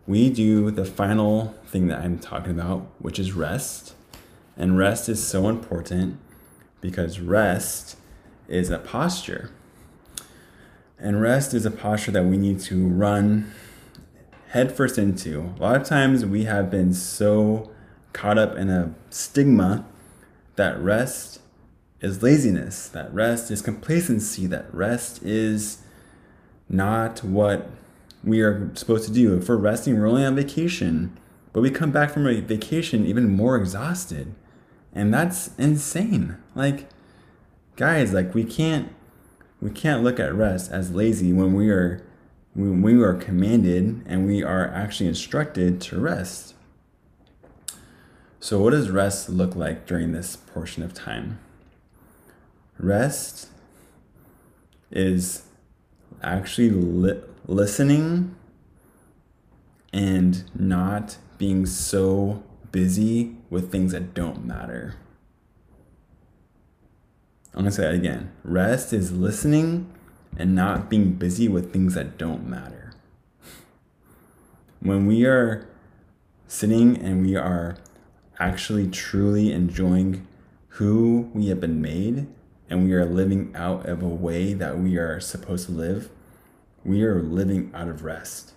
we 0.07 0.29
do 0.29 0.71
the 0.71 0.85
final 0.85 1.53
thing 1.65 1.87
that 1.87 1.99
I'm 1.99 2.17
talking 2.17 2.51
about, 2.51 2.87
which 2.99 3.19
is 3.19 3.33
rest. 3.33 3.93
And 4.55 4.77
rest 4.77 5.09
is 5.09 5.25
so 5.25 5.49
important 5.49 6.17
because 6.79 7.19
rest 7.19 7.97
is 8.47 8.71
a 8.71 8.79
posture. 8.79 9.51
And 10.97 11.21
rest 11.21 11.53
is 11.53 11.65
a 11.65 11.71
posture 11.71 12.11
that 12.11 12.23
we 12.23 12.37
need 12.37 12.61
to 12.61 12.87
run 12.87 13.51
headfirst 14.49 14.97
into. 14.97 15.53
A 15.59 15.61
lot 15.61 15.75
of 15.75 15.83
times 15.85 16.25
we 16.25 16.45
have 16.45 16.71
been 16.71 16.93
so 16.93 17.69
caught 18.13 18.37
up 18.37 18.55
in 18.55 18.69
a 18.69 18.95
stigma 19.09 19.85
that 20.55 20.79
rest 20.79 21.41
is 21.99 22.23
laziness, 22.23 22.87
that 22.87 23.13
rest 23.13 23.51
is 23.51 23.61
complacency, 23.61 24.47
that 24.47 24.73
rest 24.73 25.21
is 25.21 25.79
not 26.69 27.23
what 27.23 27.69
we 28.27 28.41
are 28.41 28.71
supposed 28.75 29.05
to 29.05 29.13
do. 29.13 29.37
If 29.37 29.47
we're 29.47 29.55
resting, 29.55 29.97
we're 29.97 30.07
only 30.07 30.25
on 30.25 30.35
vacation, 30.35 31.17
but 31.53 31.61
we 31.61 31.69
come 31.71 31.91
back 31.91 32.11
from 32.11 32.27
a 32.27 32.41
vacation 32.41 33.05
even 33.05 33.31
more 33.31 33.55
exhausted. 33.55 34.35
And 34.93 35.13
that's 35.13 35.51
insane. 35.57 36.37
Like, 36.55 36.89
guys, 37.75 38.13
like 38.13 38.33
we 38.33 38.43
can't 38.43 38.93
we 39.59 39.71
can't 39.71 40.03
look 40.03 40.19
at 40.19 40.33
rest 40.33 40.71
as 40.71 40.91
lazy 40.91 41.33
when 41.33 41.53
we 41.53 41.69
are 41.69 42.03
when 42.53 42.81
we 42.81 43.01
are 43.01 43.13
commanded 43.13 44.03
and 44.05 44.25
we 44.25 44.43
are 44.43 44.67
actually 44.67 45.07
instructed 45.07 45.79
to 45.81 45.99
rest. 45.99 46.55
So, 48.39 48.59
what 48.59 48.71
does 48.71 48.89
rest 48.89 49.29
look 49.29 49.55
like 49.55 49.85
during 49.85 50.11
this 50.11 50.35
portion 50.35 50.83
of 50.83 50.93
time? 50.93 51.39
Rest 52.79 53.49
is 54.91 55.43
actually 56.23 56.69
li- 56.69 57.21
listening 57.47 58.35
and 59.93 60.43
not 60.53 61.17
being 61.37 61.65
so 61.65 62.43
busy 62.71 63.35
with 63.49 63.71
things 63.71 63.93
that 63.93 64.13
don't 64.13 64.45
matter. 64.45 64.95
I'm 67.53 67.61
gonna 67.61 67.71
say 67.71 67.83
that 67.83 67.95
again. 67.95 68.31
Rest 68.43 68.93
is 68.93 69.11
listening 69.11 69.91
and 70.37 70.53
not 70.53 70.89
being 70.89 71.13
busy 71.13 71.47
with 71.47 71.73
things 71.73 71.95
that 71.95 72.17
don't 72.17 72.47
matter. 72.47 72.93
When 74.79 75.07
we 75.07 75.25
are 75.25 75.67
sitting 76.47 76.97
and 76.97 77.25
we 77.25 77.35
are 77.35 77.77
actually 78.39 78.87
truly 78.89 79.51
enjoying 79.51 80.27
who 80.67 81.31
we 81.33 81.47
have 81.47 81.59
been 81.59 81.81
made 81.81 82.27
and 82.69 82.85
we 82.85 82.93
are 82.93 83.05
living 83.05 83.55
out 83.55 83.87
of 83.87 84.03
a 84.03 84.07
way 84.07 84.53
that 84.53 84.77
we 84.77 84.97
are 84.97 85.19
supposed 85.19 85.65
to 85.65 85.71
live, 85.71 86.09
we 86.83 87.03
are 87.03 87.21
living 87.21 87.71
out 87.73 87.87
of 87.87 88.03
rest. 88.03 88.53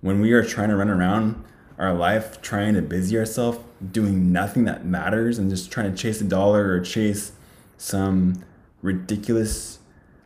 When 0.00 0.20
we 0.20 0.32
are 0.32 0.44
trying 0.44 0.68
to 0.70 0.76
run 0.76 0.90
around 0.90 1.44
our 1.78 1.94
life, 1.94 2.40
trying 2.42 2.74
to 2.74 2.82
busy 2.82 3.16
ourselves, 3.16 3.58
doing 3.90 4.32
nothing 4.32 4.64
that 4.64 4.84
matters, 4.84 5.38
and 5.38 5.50
just 5.50 5.70
trying 5.70 5.90
to 5.90 5.96
chase 5.96 6.20
a 6.20 6.24
dollar 6.24 6.70
or 6.70 6.80
chase 6.80 7.32
some 7.76 8.44
ridiculous 8.82 9.78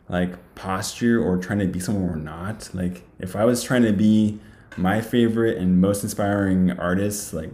like 0.08 0.54
posture 0.54 1.22
or 1.22 1.36
trying 1.36 1.58
to 1.58 1.66
be 1.66 1.80
someone 1.80 2.06
we're 2.06 2.14
not. 2.16 2.70
Like 2.72 3.02
if 3.18 3.34
I 3.36 3.44
was 3.44 3.62
trying 3.62 3.82
to 3.82 3.92
be 3.92 4.38
my 4.76 5.00
favorite 5.00 5.58
and 5.58 5.80
most 5.80 6.02
inspiring 6.02 6.70
artist, 6.72 7.32
like 7.32 7.50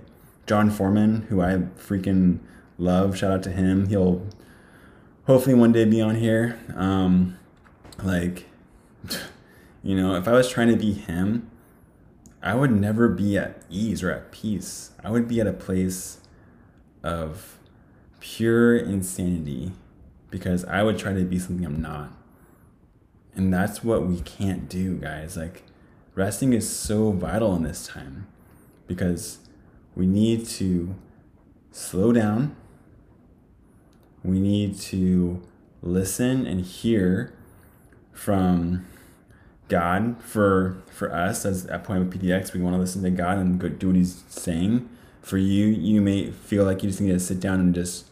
Jon 0.47 0.71
Foreman, 0.71 1.23
who 1.29 1.41
I 1.41 1.59
freaking 1.79 2.41
love, 2.79 3.17
shout 3.17 3.33
out 3.33 3.43
to 3.45 3.51
him. 3.51 3.89
He'll 3.89 4.27
hopefully 5.27 5.55
one 5.55 5.73
day 5.73 5.85
be 5.85 6.01
on 6.01 6.17
here. 6.17 6.59
Um, 6.75 7.39
like, 8.03 8.47
you 9.83 9.97
know, 9.97 10.15
if 10.15 10.29
I 10.29 10.33
was 10.33 10.49
trying 10.49 10.69
to 10.69 10.77
be 10.77 10.93
him, 10.93 11.51
I 12.43 12.55
would 12.55 12.73
never 12.73 13.09
be 13.09 13.39
at 13.39 13.63
ease 13.71 14.03
or 14.03 14.11
at 14.11 14.33
peace. 14.33 14.91
I 15.03 15.11
would 15.11 15.29
be 15.29 15.41
at 15.41 15.47
a 15.47 15.53
place 15.53 16.19
of 17.03 17.59
pure 18.21 18.77
insanity 18.77 19.73
because 20.31 20.65
I 20.65 20.83
would 20.83 20.99
try 20.99 21.13
to 21.13 21.25
be 21.25 21.39
something 21.39 21.65
I'm 21.65 21.81
not. 21.81 22.13
And 23.35 23.53
that's 23.53 23.83
what 23.83 24.07
we 24.07 24.21
can't 24.21 24.69
do, 24.69 24.97
guys. 24.97 25.37
Like, 25.37 25.63
resting 26.15 26.53
is 26.53 26.69
so 26.69 27.13
vital 27.13 27.55
in 27.55 27.63
this 27.63 27.87
time 27.87 28.27
because 28.87 29.39
we 29.95 30.07
need 30.07 30.47
to 30.47 30.95
slow 31.71 32.13
down. 32.13 32.57
We 34.23 34.41
need 34.41 34.79
to 34.81 35.43
listen 35.81 36.47
and 36.47 36.61
hear 36.61 37.35
from 38.13 38.87
God 39.73 40.23
for 40.23 40.77
for 40.93 41.11
us 41.15 41.47
as 41.47 41.65
at 41.67 41.83
Point 41.83 42.11
PDX. 42.11 42.53
We 42.53 42.61
want 42.61 42.77
to 42.77 42.79
listen 42.81 43.03
to 43.05 43.11
God 43.11 43.39
and 43.39 43.59
go 43.59 43.71
do 43.71 43.87
what 43.87 43.97
He's 43.97 44.23
saying. 44.29 44.87
For 45.23 45.39
you, 45.39 45.67
you 45.67 46.03
may 46.03 46.31
feel 46.31 46.65
like 46.65 46.83
you 46.83 46.91
just 46.91 47.01
need 47.01 47.13
to 47.13 47.19
sit 47.19 47.41
down 47.41 47.59
and 47.59 47.75
just 47.75 48.05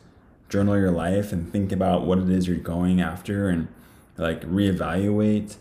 journal 0.48 0.78
your 0.78 0.90
life 0.90 1.32
and 1.32 1.52
think 1.52 1.70
about 1.70 2.06
what 2.06 2.16
it 2.16 2.30
is 2.30 2.48
you're 2.48 2.56
going 2.56 2.98
after 2.98 3.50
and 3.50 3.68
like 4.16 4.40
reevaluate. 4.42 5.56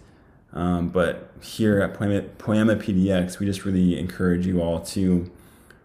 Um, 0.53 0.87
but 0.87 1.33
here 1.41 1.81
at 1.81 1.95
Poiema, 1.95 2.29
Poiema 2.37 2.81
PDX, 2.81 3.39
we 3.39 3.45
just 3.45 3.65
really 3.65 3.99
encourage 3.99 4.47
you 4.47 4.61
all 4.61 4.79
to 4.79 5.29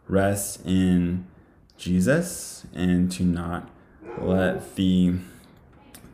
rest 0.06 0.64
in 0.64 1.26
Jesus 1.76 2.66
and 2.72 3.10
to 3.10 3.24
not 3.24 3.68
let 4.20 4.76
the 4.76 5.14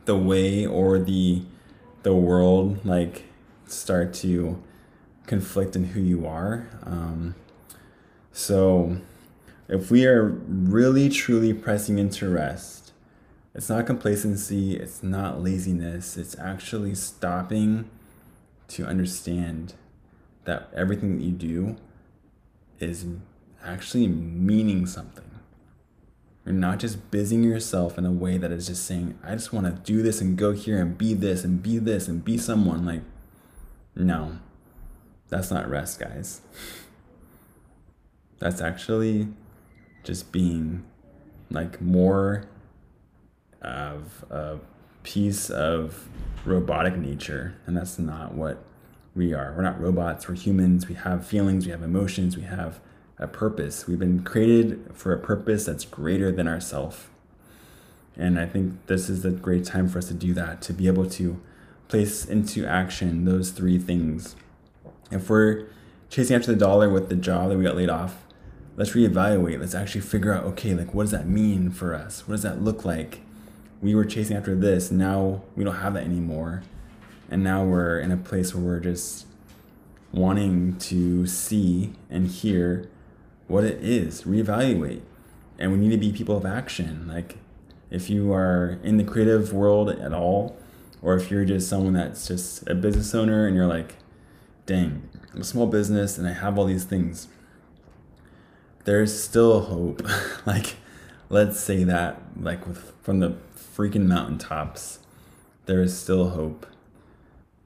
the 0.05 0.17
way 0.17 0.65
or 0.65 0.97
the 0.97 1.43
the 2.01 2.15
world 2.15 2.83
like 2.83 3.25
start 3.71 4.13
to 4.15 4.61
conflict 5.27 5.75
in 5.75 5.85
who 5.85 6.01
you 6.01 6.25
are. 6.25 6.67
Um, 6.83 7.35
so 8.31 8.97
if 9.67 9.89
we 9.89 10.05
are 10.05 10.25
really 10.25 11.09
truly 11.09 11.53
pressing 11.53 11.97
into 11.97 12.29
rest, 12.29 12.91
it's 13.53 13.69
not 13.69 13.85
complacency, 13.85 14.77
it's 14.77 15.03
not 15.03 15.41
laziness, 15.41 16.17
it's 16.17 16.37
actually 16.39 16.95
stopping 16.95 17.89
to 18.69 18.85
understand 18.85 19.73
that 20.45 20.69
everything 20.75 21.17
that 21.17 21.23
you 21.23 21.31
do 21.31 21.75
is 22.79 23.05
actually 23.63 24.07
meaning 24.07 24.85
something. 24.85 25.25
You're 26.45 26.55
not 26.55 26.79
just 26.79 27.11
busying 27.11 27.43
yourself 27.43 27.97
in 27.97 28.05
a 28.05 28.11
way 28.11 28.37
that 28.37 28.51
is 28.51 28.67
just 28.67 28.85
saying, 28.85 29.19
I 29.23 29.33
just 29.33 29.53
want 29.53 29.67
to 29.67 29.91
do 29.91 30.01
this 30.01 30.21
and 30.21 30.37
go 30.37 30.53
here 30.53 30.81
and 30.81 30.97
be 30.97 31.13
this 31.13 31.43
and 31.43 31.61
be 31.61 31.77
this 31.77 32.07
and 32.07 32.25
be 32.25 32.37
someone. 32.37 32.85
Like, 32.85 33.01
no, 33.95 34.39
that's 35.29 35.51
not 35.51 35.69
rest, 35.69 35.99
guys. 35.99 36.41
That's 38.39 38.61
actually 38.61 39.27
just 40.03 40.31
being 40.31 40.83
like 41.49 41.81
more 41.81 42.45
of 43.61 44.25
a 44.29 44.57
piece 45.03 45.49
of 45.49 46.07
robotic 46.45 46.97
nature. 46.97 47.55
And 47.65 47.77
that's 47.77 47.99
not 47.99 48.33
what 48.33 48.63
we 49.15 49.33
are. 49.33 49.53
We're 49.55 49.63
not 49.63 49.79
robots, 49.79 50.27
we're 50.27 50.35
humans. 50.35 50.87
We 50.87 50.95
have 50.95 51.25
feelings, 51.25 51.65
we 51.65 51.71
have 51.71 51.83
emotions, 51.83 52.35
we 52.35 52.43
have 52.43 52.79
a 53.19 53.27
purpose. 53.27 53.87
We've 53.87 53.99
been 53.99 54.23
created 54.23 54.89
for 54.93 55.13
a 55.13 55.19
purpose 55.19 55.65
that's 55.65 55.85
greater 55.85 56.31
than 56.31 56.47
ourself. 56.47 57.09
And 58.15 58.39
I 58.39 58.45
think 58.45 58.87
this 58.87 59.09
is 59.09 59.23
a 59.23 59.31
great 59.31 59.65
time 59.65 59.87
for 59.87 59.99
us 59.99 60.07
to 60.07 60.13
do 60.13 60.33
that, 60.33 60.61
to 60.63 60.73
be 60.73 60.87
able 60.87 61.09
to 61.11 61.39
place 61.91 62.23
into 62.23 62.65
action 62.65 63.25
those 63.25 63.51
three 63.51 63.77
things. 63.77 64.37
If 65.11 65.29
we're 65.29 65.67
chasing 66.09 66.37
after 66.37 66.51
the 66.53 66.57
dollar 66.57 66.89
with 66.89 67.09
the 67.09 67.17
job 67.17 67.49
that 67.49 67.57
we 67.57 67.65
got 67.65 67.75
laid 67.75 67.89
off, 67.89 68.23
let's 68.77 68.91
reevaluate. 68.91 69.59
Let's 69.59 69.75
actually 69.75 70.01
figure 70.01 70.33
out 70.33 70.45
okay, 70.45 70.73
like 70.73 70.93
what 70.93 71.03
does 71.03 71.11
that 71.11 71.27
mean 71.27 71.69
for 71.69 71.93
us? 71.93 72.27
What 72.27 72.35
does 72.35 72.43
that 72.43 72.61
look 72.61 72.85
like? 72.85 73.19
We 73.81 73.93
were 73.93 74.05
chasing 74.05 74.37
after 74.37 74.55
this, 74.55 74.89
now 74.89 75.41
we 75.55 75.65
don't 75.65 75.75
have 75.75 75.93
that 75.95 76.05
anymore. 76.05 76.63
And 77.29 77.43
now 77.43 77.65
we're 77.65 77.99
in 77.99 78.11
a 78.11 78.17
place 78.17 78.55
where 78.55 78.63
we're 78.63 78.79
just 78.79 79.25
wanting 80.13 80.77
to 80.77 81.27
see 81.27 81.93
and 82.09 82.27
hear 82.27 82.89
what 83.47 83.65
it 83.65 83.83
is, 83.83 84.23
reevaluate. 84.23 85.01
And 85.59 85.73
we 85.73 85.77
need 85.77 85.91
to 85.91 85.97
be 85.97 86.11
people 86.11 86.37
of 86.37 86.45
action. 86.45 87.07
Like, 87.07 87.37
if 87.89 88.09
you 88.09 88.33
are 88.33 88.79
in 88.83 88.97
the 88.97 89.03
creative 89.03 89.53
world 89.53 89.89
at 89.89 90.13
all, 90.13 90.57
or 91.01 91.15
if 91.15 91.31
you're 91.31 91.45
just 91.45 91.67
someone 91.67 91.93
that's 91.93 92.27
just 92.27 92.67
a 92.69 92.75
business 92.75 93.15
owner 93.15 93.47
and 93.47 93.55
you're 93.55 93.67
like, 93.67 93.95
dang, 94.65 95.09
I'm 95.33 95.41
a 95.41 95.43
small 95.43 95.67
business 95.67 96.17
and 96.17 96.27
I 96.27 96.33
have 96.33 96.57
all 96.57 96.65
these 96.65 96.83
things, 96.83 97.27
there's 98.85 99.21
still 99.21 99.61
hope. 99.61 100.03
like, 100.45 100.75
let's 101.29 101.59
say 101.59 101.83
that, 101.83 102.21
like, 102.39 102.67
with, 102.67 102.93
from 103.01 103.19
the 103.19 103.35
freaking 103.55 104.05
mountaintops, 104.05 104.99
there 105.65 105.81
is 105.81 105.97
still 105.97 106.29
hope. 106.29 106.67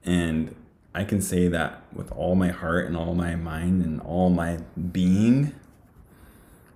And 0.03 0.55
I 0.93 1.03
can 1.03 1.21
say 1.21 1.47
that 1.47 1.81
with 1.93 2.11
all 2.11 2.35
my 2.35 2.49
heart 2.49 2.85
and 2.85 2.95
all 2.95 3.15
my 3.15 3.35
mind 3.35 3.83
and 3.83 3.99
all 4.01 4.29
my 4.29 4.59
being 4.91 5.53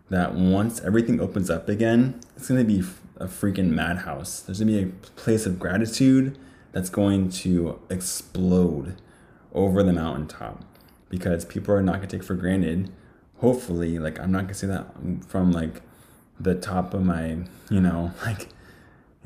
that 0.10 0.34
once 0.34 0.82
everything 0.82 1.22
opens 1.22 1.50
up 1.50 1.70
again, 1.70 2.20
it's 2.36 2.48
going 2.48 2.60
to 2.60 2.66
be 2.66 2.80
a 3.18 3.28
freaking 3.28 3.70
madhouse. 3.70 4.40
There's 4.40 4.60
going 4.60 4.74
to 4.74 4.86
be 4.86 4.90
a 4.90 5.12
place 5.12 5.46
of 5.46 5.60
gratitude 5.60 6.38
that's 6.72 6.90
going 6.90 7.30
to 7.30 7.80
explode 7.90 8.96
over 9.54 9.84
the 9.84 9.94
mountaintop 9.94 10.64
because 11.10 11.46
people 11.46 11.74
are 11.74 11.82
not 11.82 11.98
going 11.98 12.08
to 12.08 12.18
take 12.18 12.24
for 12.26 12.36
granted. 12.36 12.92
Hopefully, 13.38 13.98
like, 14.00 14.20
I'm 14.20 14.32
not 14.32 14.40
going 14.40 14.50
to 14.50 14.54
say 14.54 14.68
that 14.68 14.88
from 15.28 15.52
like 15.52 15.82
the 16.40 16.56
top 16.56 16.94
of 16.94 17.04
my, 17.04 17.38
you 17.70 17.82
know, 17.82 18.14
like, 18.26 18.50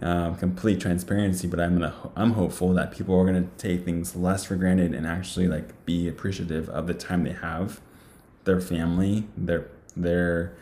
uh, 0.01 0.33
complete 0.33 0.79
transparency, 0.79 1.47
but 1.47 1.59
I'm 1.59 1.73
gonna 1.75 1.93
I'm 2.15 2.31
hopeful 2.31 2.73
that 2.73 2.91
people 2.91 3.17
are 3.19 3.25
gonna 3.25 3.47
take 3.57 3.85
things 3.85 4.15
less 4.15 4.43
for 4.43 4.55
granted 4.55 4.93
and 4.93 5.05
actually 5.05 5.47
like 5.47 5.85
be 5.85 6.07
appreciative 6.07 6.67
of 6.69 6.87
the 6.87 6.95
time 6.95 7.23
they 7.23 7.33
have, 7.33 7.79
their 8.43 8.59
family, 8.59 9.27
their 9.37 9.67
their 9.95 10.53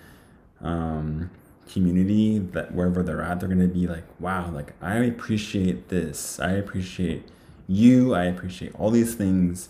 um, 0.60 1.32
community 1.72 2.38
that 2.40 2.74
wherever 2.74 3.04
they're 3.04 3.22
at, 3.22 3.40
they're 3.40 3.50
gonna 3.50 3.68
be 3.68 3.88
like, 3.88 4.04
wow, 4.20 4.52
like 4.52 4.74
I 4.82 4.96
appreciate 4.98 5.90
this. 5.90 6.40
I 6.40 6.52
appreciate 6.52 7.26
you. 7.68 8.14
I 8.14 8.26
appreciate 8.26 8.74
all 8.76 8.92
these 8.92 9.16
things. 9.16 9.70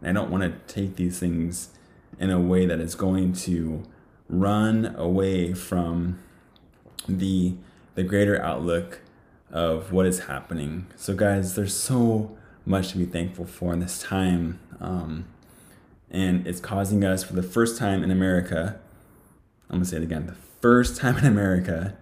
And 0.00 0.18
I 0.18 0.20
don't 0.20 0.30
want 0.30 0.42
to 0.42 0.74
take 0.74 0.96
these 0.96 1.20
things 1.20 1.70
in 2.18 2.30
a 2.30 2.40
way 2.40 2.66
that 2.66 2.80
is 2.80 2.94
going 2.94 3.32
to 3.34 3.84
run 4.28 4.94
away 4.96 5.52
from 5.54 6.18
the 7.08 7.54
the 7.94 8.02
greater 8.02 8.40
outlook 8.42 9.00
of 9.50 9.92
what 9.92 10.06
is 10.06 10.20
happening. 10.20 10.86
So, 10.96 11.14
guys, 11.14 11.54
there's 11.54 11.74
so 11.74 12.36
much 12.64 12.92
to 12.92 12.98
be 12.98 13.04
thankful 13.04 13.44
for 13.44 13.72
in 13.74 13.80
this 13.80 14.02
time. 14.02 14.58
Um, 14.80 15.26
and 16.10 16.46
it's 16.46 16.60
causing 16.60 17.04
us, 17.04 17.22
for 17.22 17.34
the 17.34 17.42
first 17.42 17.78
time 17.78 18.02
in 18.02 18.10
America, 18.10 18.80
I'm 19.68 19.76
gonna 19.76 19.84
say 19.84 19.98
it 19.98 20.02
again, 20.02 20.34
first 20.62 20.96
time 20.96 21.18
in 21.18 21.26
America 21.26 21.96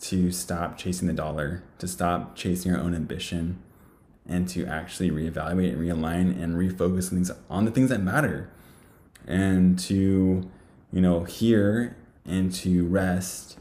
to 0.00 0.32
stop 0.32 0.76
chasing 0.76 1.06
the 1.06 1.14
dollar, 1.14 1.62
to 1.78 1.86
stop 1.86 2.34
chasing 2.34 2.74
our 2.74 2.80
own 2.80 2.94
ambition, 2.94 3.62
and 4.26 4.48
to 4.48 4.66
actually 4.66 5.10
reevaluate 5.10 5.72
and 5.72 5.80
realign 5.80 6.42
and 6.42 6.54
refocus 6.56 7.10
things 7.10 7.30
on 7.48 7.64
the 7.66 7.70
things 7.70 7.90
that 7.90 8.00
matter. 8.00 8.50
And 9.26 9.78
to, 9.80 10.50
you 10.92 11.00
know, 11.00 11.24
hear 11.24 11.96
and 12.24 12.52
to 12.54 12.86
rest 12.86 13.58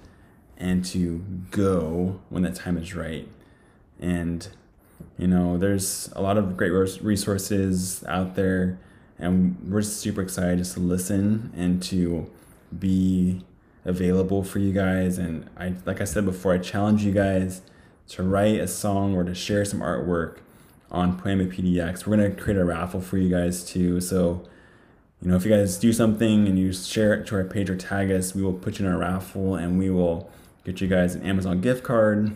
and 0.57 0.83
to 0.85 1.19
go 1.51 2.21
when 2.29 2.43
the 2.43 2.51
time 2.51 2.77
is 2.77 2.95
right. 2.95 3.27
And, 3.99 4.47
you 5.17 5.27
know, 5.27 5.57
there's 5.57 6.11
a 6.15 6.21
lot 6.21 6.37
of 6.37 6.57
great 6.57 6.71
resources 6.71 8.03
out 8.07 8.35
there, 8.35 8.79
and 9.19 9.57
we're 9.67 9.81
super 9.81 10.21
excited 10.21 10.59
just 10.59 10.73
to 10.75 10.79
listen 10.79 11.51
and 11.55 11.83
to 11.83 12.31
be 12.77 13.43
available 13.85 14.43
for 14.43 14.59
you 14.59 14.71
guys. 14.71 15.17
And 15.17 15.49
I, 15.57 15.73
like 15.85 16.01
I 16.01 16.05
said 16.05 16.25
before, 16.25 16.53
I 16.53 16.57
challenge 16.57 17.03
you 17.03 17.11
guys 17.11 17.61
to 18.09 18.23
write 18.23 18.59
a 18.59 18.67
song 18.67 19.15
or 19.15 19.23
to 19.23 19.33
share 19.33 19.65
some 19.65 19.79
artwork 19.79 20.37
on 20.91 21.19
Poiema 21.19 21.53
PDX. 21.53 22.05
We're 22.05 22.17
gonna 22.17 22.31
create 22.31 22.59
a 22.59 22.65
raffle 22.65 23.01
for 23.01 23.17
you 23.17 23.29
guys 23.29 23.63
too. 23.63 24.01
So, 24.01 24.43
you 25.21 25.29
know, 25.29 25.35
if 25.35 25.45
you 25.45 25.51
guys 25.51 25.77
do 25.77 25.93
something 25.93 26.47
and 26.47 26.59
you 26.59 26.73
share 26.73 27.13
it 27.13 27.25
to 27.27 27.35
our 27.35 27.43
page 27.43 27.69
or 27.69 27.77
tag 27.77 28.11
us, 28.11 28.35
we 28.35 28.43
will 28.43 28.53
put 28.53 28.79
you 28.79 28.85
in 28.85 28.91
a 28.91 28.97
raffle 28.97 29.55
and 29.55 29.79
we 29.79 29.89
will 29.89 30.29
get 30.65 30.81
you 30.81 30.87
guys 30.87 31.15
an 31.15 31.23
Amazon 31.23 31.61
gift 31.61 31.83
card. 31.83 32.33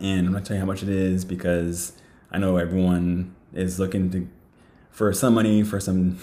And 0.00 0.26
I'm 0.26 0.32
not 0.32 0.44
telling 0.44 0.60
you 0.60 0.60
how 0.60 0.66
much 0.66 0.82
it 0.82 0.88
is 0.88 1.24
because 1.24 1.92
I 2.30 2.38
know 2.38 2.56
everyone 2.56 3.34
is 3.52 3.78
looking 3.78 4.10
to 4.12 4.28
for 4.90 5.12
some 5.12 5.34
money 5.34 5.62
for 5.62 5.78
some 5.78 6.18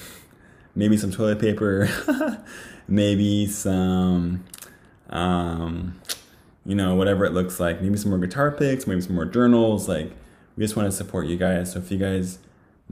maybe 0.76 0.98
some 0.98 1.12
toilet 1.12 1.40
paper 1.40 1.90
maybe 2.88 3.48
some, 3.48 4.44
um, 5.10 6.00
you 6.66 6.76
know, 6.76 6.96
whatever 6.96 7.26
it 7.26 7.34
looks 7.34 7.60
like. 7.60 7.82
Maybe 7.82 7.98
some 7.98 8.12
more 8.12 8.20
guitar 8.20 8.52
picks, 8.52 8.88
maybe 8.88 9.02
some 9.02 9.16
more 9.16 9.26
journals. 9.26 9.88
Like, 9.88 10.12
we 10.56 10.64
just 10.64 10.76
want 10.76 10.88
to 10.88 10.92
support 10.92 11.28
you 11.28 11.38
guys. 11.38 11.74
So 11.74 11.80
if 11.80 11.92
you 11.92 11.98
guys 11.98 12.40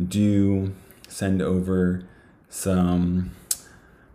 do 0.04 0.74
send 1.08 1.41
over 1.41 2.04
some 2.50 3.32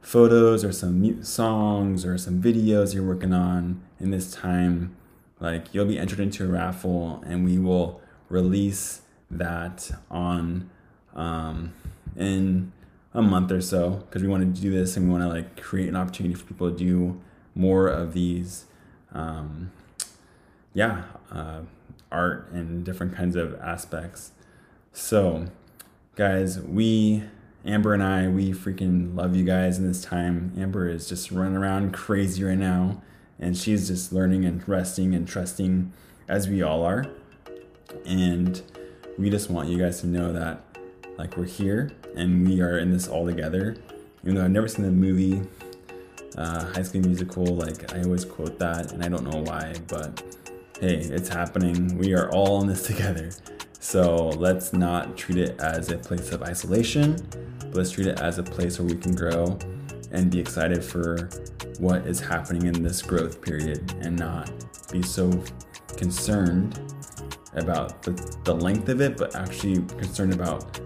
photos 0.01 0.65
or 0.65 0.73
some 0.73 1.23
songs 1.23 2.05
or 2.05 2.19
some 2.19 2.43
videos 2.43 2.95
you're 2.95 3.07
working 3.07 3.33
on 3.33 3.81
in 4.01 4.11
this 4.11 4.33
time, 4.33 4.97
like 5.41 5.73
you'll 5.73 5.87
be 5.87 5.99
entered 5.99 6.21
into 6.21 6.45
a 6.45 6.49
raffle 6.49 7.23
and 7.27 7.45
we 7.45 7.59
will 7.59 8.01
release 8.29 9.03
that 9.31 9.91
on 10.11 10.69
um, 11.15 11.73
in 12.17 12.73
a 13.19 13.23
month 13.23 13.51
or 13.51 13.61
so 13.61 13.91
because 13.91 14.23
we 14.23 14.29
want 14.29 14.55
to 14.55 14.61
do 14.61 14.71
this 14.71 14.97
and 14.97 15.07
we 15.07 15.13
want 15.13 15.25
to 15.25 15.29
like 15.29 15.61
create 15.61 15.89
an 15.89 15.97
opportunity 15.97 16.35
for 16.35 16.45
people 16.45 16.71
to 16.71 16.77
do 16.77 17.21
more 17.55 17.89
of 17.89 18.15
these 18.15 18.67
um, 19.13 19.73
yeah 20.73 21.03
uh, 21.33 21.63
art 22.13 22.49
and 22.53 22.85
different 22.85 23.15
kinds 23.15 23.35
of 23.35 23.59
aspects. 23.61 24.31
So 24.93 25.47
guys 26.15 26.61
we 26.61 27.23
amber 27.65 27.95
and 27.95 28.03
i 28.03 28.27
we 28.27 28.51
freaking 28.51 29.15
love 29.17 29.35
you 29.35 29.45
guys 29.45 29.79
in 29.79 29.87
this 29.89 30.03
time. 30.03 30.53
Amber 30.57 30.89
is 30.89 31.09
just 31.09 31.33
running 31.33 31.57
around 31.57 31.93
crazy 31.93 32.45
right 32.45 32.57
now 32.57 33.03
and 33.41 33.57
she's 33.57 33.89
just 33.89 34.13
learning 34.13 34.45
and 34.45 34.67
resting 34.69 35.13
and 35.15 35.27
trusting 35.27 35.93
as 36.29 36.49
we 36.49 36.63
all 36.63 36.85
are. 36.85 37.07
And 38.07 38.63
we 39.17 39.29
just 39.29 39.51
want 39.51 39.69
you 39.69 39.79
guys 39.79 40.01
to 40.03 40.07
know 40.07 40.33
that 40.33 40.65
like 41.19 41.37
we're 41.37 41.45
here 41.45 41.91
and 42.17 42.47
we 42.49 42.63
are 42.63 42.79
in 42.79 42.93
this 42.93 43.09
all 43.09 43.27
together. 43.27 43.77
Even 44.23 44.37
though 44.37 44.45
I've 44.45 44.51
never 44.51 44.69
seen 44.69 44.85
the 44.85 44.91
movie 44.91 45.43
uh, 46.37 46.73
High 46.73 46.83
School 46.83 47.03
Musical, 47.03 47.45
like 47.45 47.93
I 47.93 48.03
always 48.03 48.25
quote 48.25 48.59
that, 48.59 48.93
and 48.93 49.05
I 49.05 49.09
don't 49.09 49.25
know 49.25 49.43
why, 49.43 49.75
but 49.89 50.23
hey, 50.81 50.97
it's 50.97 51.29
happening. 51.29 51.99
We 51.99 52.15
are 52.15 52.31
all 52.31 52.61
in 52.63 52.69
this 52.69 52.87
together. 52.87 53.31
So 53.81 54.29
let's 54.29 54.73
not 54.73 55.17
treat 55.17 55.39
it 55.39 55.61
as 55.61 55.91
a 55.91 55.99
place 55.99 56.33
of 56.33 56.43
isolation, 56.43 57.17
but 57.59 57.75
let's 57.75 57.91
treat 57.91 58.07
it 58.07 58.21
as 58.21 58.39
a 58.39 58.43
place 58.43 58.79
where 58.79 58.87
we 58.87 58.97
can 58.97 59.15
grow 59.15 59.59
and 60.11 60.31
be 60.31 60.39
excited 60.41 60.83
for 60.83 61.29
what 61.79 62.07
is 62.07 62.19
happening 62.19 62.67
in 62.67 62.83
this 62.83 63.03
growth 63.03 63.41
period 63.41 63.95
and 64.01 64.19
not 64.19 64.51
be 64.91 65.03
so 65.03 65.31
concerned 65.97 66.81
about 67.59 68.03
the, 68.03 68.13
the 68.45 68.55
length 68.55 68.89
of 68.89 69.01
it, 69.01 69.17
but 69.17 69.35
actually 69.35 69.77
concerned 69.99 70.33
about 70.33 70.81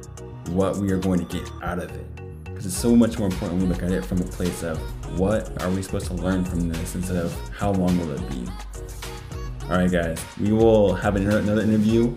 what 0.48 0.76
we 0.76 0.90
are 0.92 0.98
going 0.98 1.24
to 1.24 1.38
get 1.38 1.50
out 1.62 1.78
of 1.78 1.90
it. 1.90 2.44
Because 2.44 2.66
it's 2.66 2.76
so 2.76 2.94
much 2.94 3.18
more 3.18 3.28
important 3.28 3.60
when 3.60 3.68
we 3.68 3.74
look 3.74 3.82
at 3.82 3.92
it 3.92 4.04
from 4.04 4.20
a 4.20 4.24
place 4.24 4.62
of 4.62 4.78
what 5.18 5.62
are 5.62 5.70
we 5.70 5.82
supposed 5.82 6.06
to 6.06 6.14
learn 6.14 6.44
from 6.44 6.68
this 6.68 6.94
instead 6.94 7.16
of 7.16 7.32
how 7.50 7.72
long 7.72 7.98
will 7.98 8.12
it 8.12 8.28
be. 8.30 8.46
All 9.64 9.78
right, 9.78 9.90
guys, 9.90 10.24
we 10.40 10.52
will 10.52 10.94
have 10.94 11.16
another 11.16 11.62
interview 11.62 12.14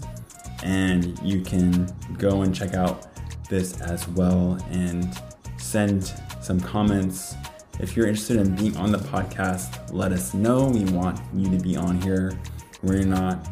and 0.62 1.18
you 1.22 1.40
can 1.40 1.92
go 2.18 2.42
and 2.42 2.54
check 2.54 2.74
out 2.74 3.06
this 3.48 3.80
as 3.80 4.06
well 4.08 4.58
and 4.70 5.16
send 5.58 6.12
some 6.42 6.60
comments. 6.60 7.34
If 7.80 7.96
you're 7.96 8.06
interested 8.06 8.38
in 8.38 8.54
being 8.56 8.76
on 8.76 8.92
the 8.92 8.98
podcast, 8.98 9.92
let 9.92 10.12
us 10.12 10.34
know. 10.34 10.68
We 10.68 10.84
want 10.92 11.20
you 11.34 11.50
to 11.56 11.62
be 11.62 11.76
on 11.76 12.00
here. 12.00 12.38
We're 12.82 13.04
not 13.04 13.48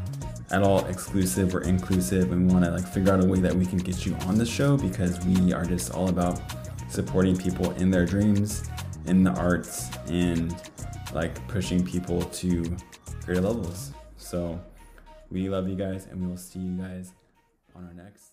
at 0.50 0.62
all 0.62 0.84
exclusive 0.86 1.54
or 1.54 1.62
inclusive, 1.62 2.32
and 2.32 2.46
we 2.46 2.52
want 2.52 2.64
to 2.64 2.70
like 2.70 2.86
figure 2.86 3.12
out 3.12 3.24
a 3.24 3.26
way 3.26 3.40
that 3.40 3.54
we 3.54 3.64
can 3.64 3.78
get 3.78 4.04
you 4.04 4.14
on 4.26 4.36
the 4.36 4.46
show 4.46 4.76
because 4.76 5.24
we 5.24 5.52
are 5.52 5.64
just 5.64 5.92
all 5.92 6.08
about 6.08 6.40
supporting 6.90 7.36
people 7.36 7.70
in 7.72 7.90
their 7.90 8.04
dreams, 8.04 8.68
in 9.06 9.24
the 9.24 9.30
arts, 9.30 9.88
and 10.08 10.54
like 11.14 11.46
pushing 11.48 11.84
people 11.84 12.22
to 12.22 12.64
greater 13.24 13.40
levels. 13.40 13.92
So 14.32 14.58
we 15.30 15.50
love 15.50 15.68
you 15.68 15.76
guys, 15.76 16.06
and 16.06 16.18
we 16.18 16.26
will 16.26 16.38
see 16.38 16.60
you 16.60 16.78
guys 16.78 17.12
on 17.76 17.84
our 17.84 17.92
next 17.92 18.31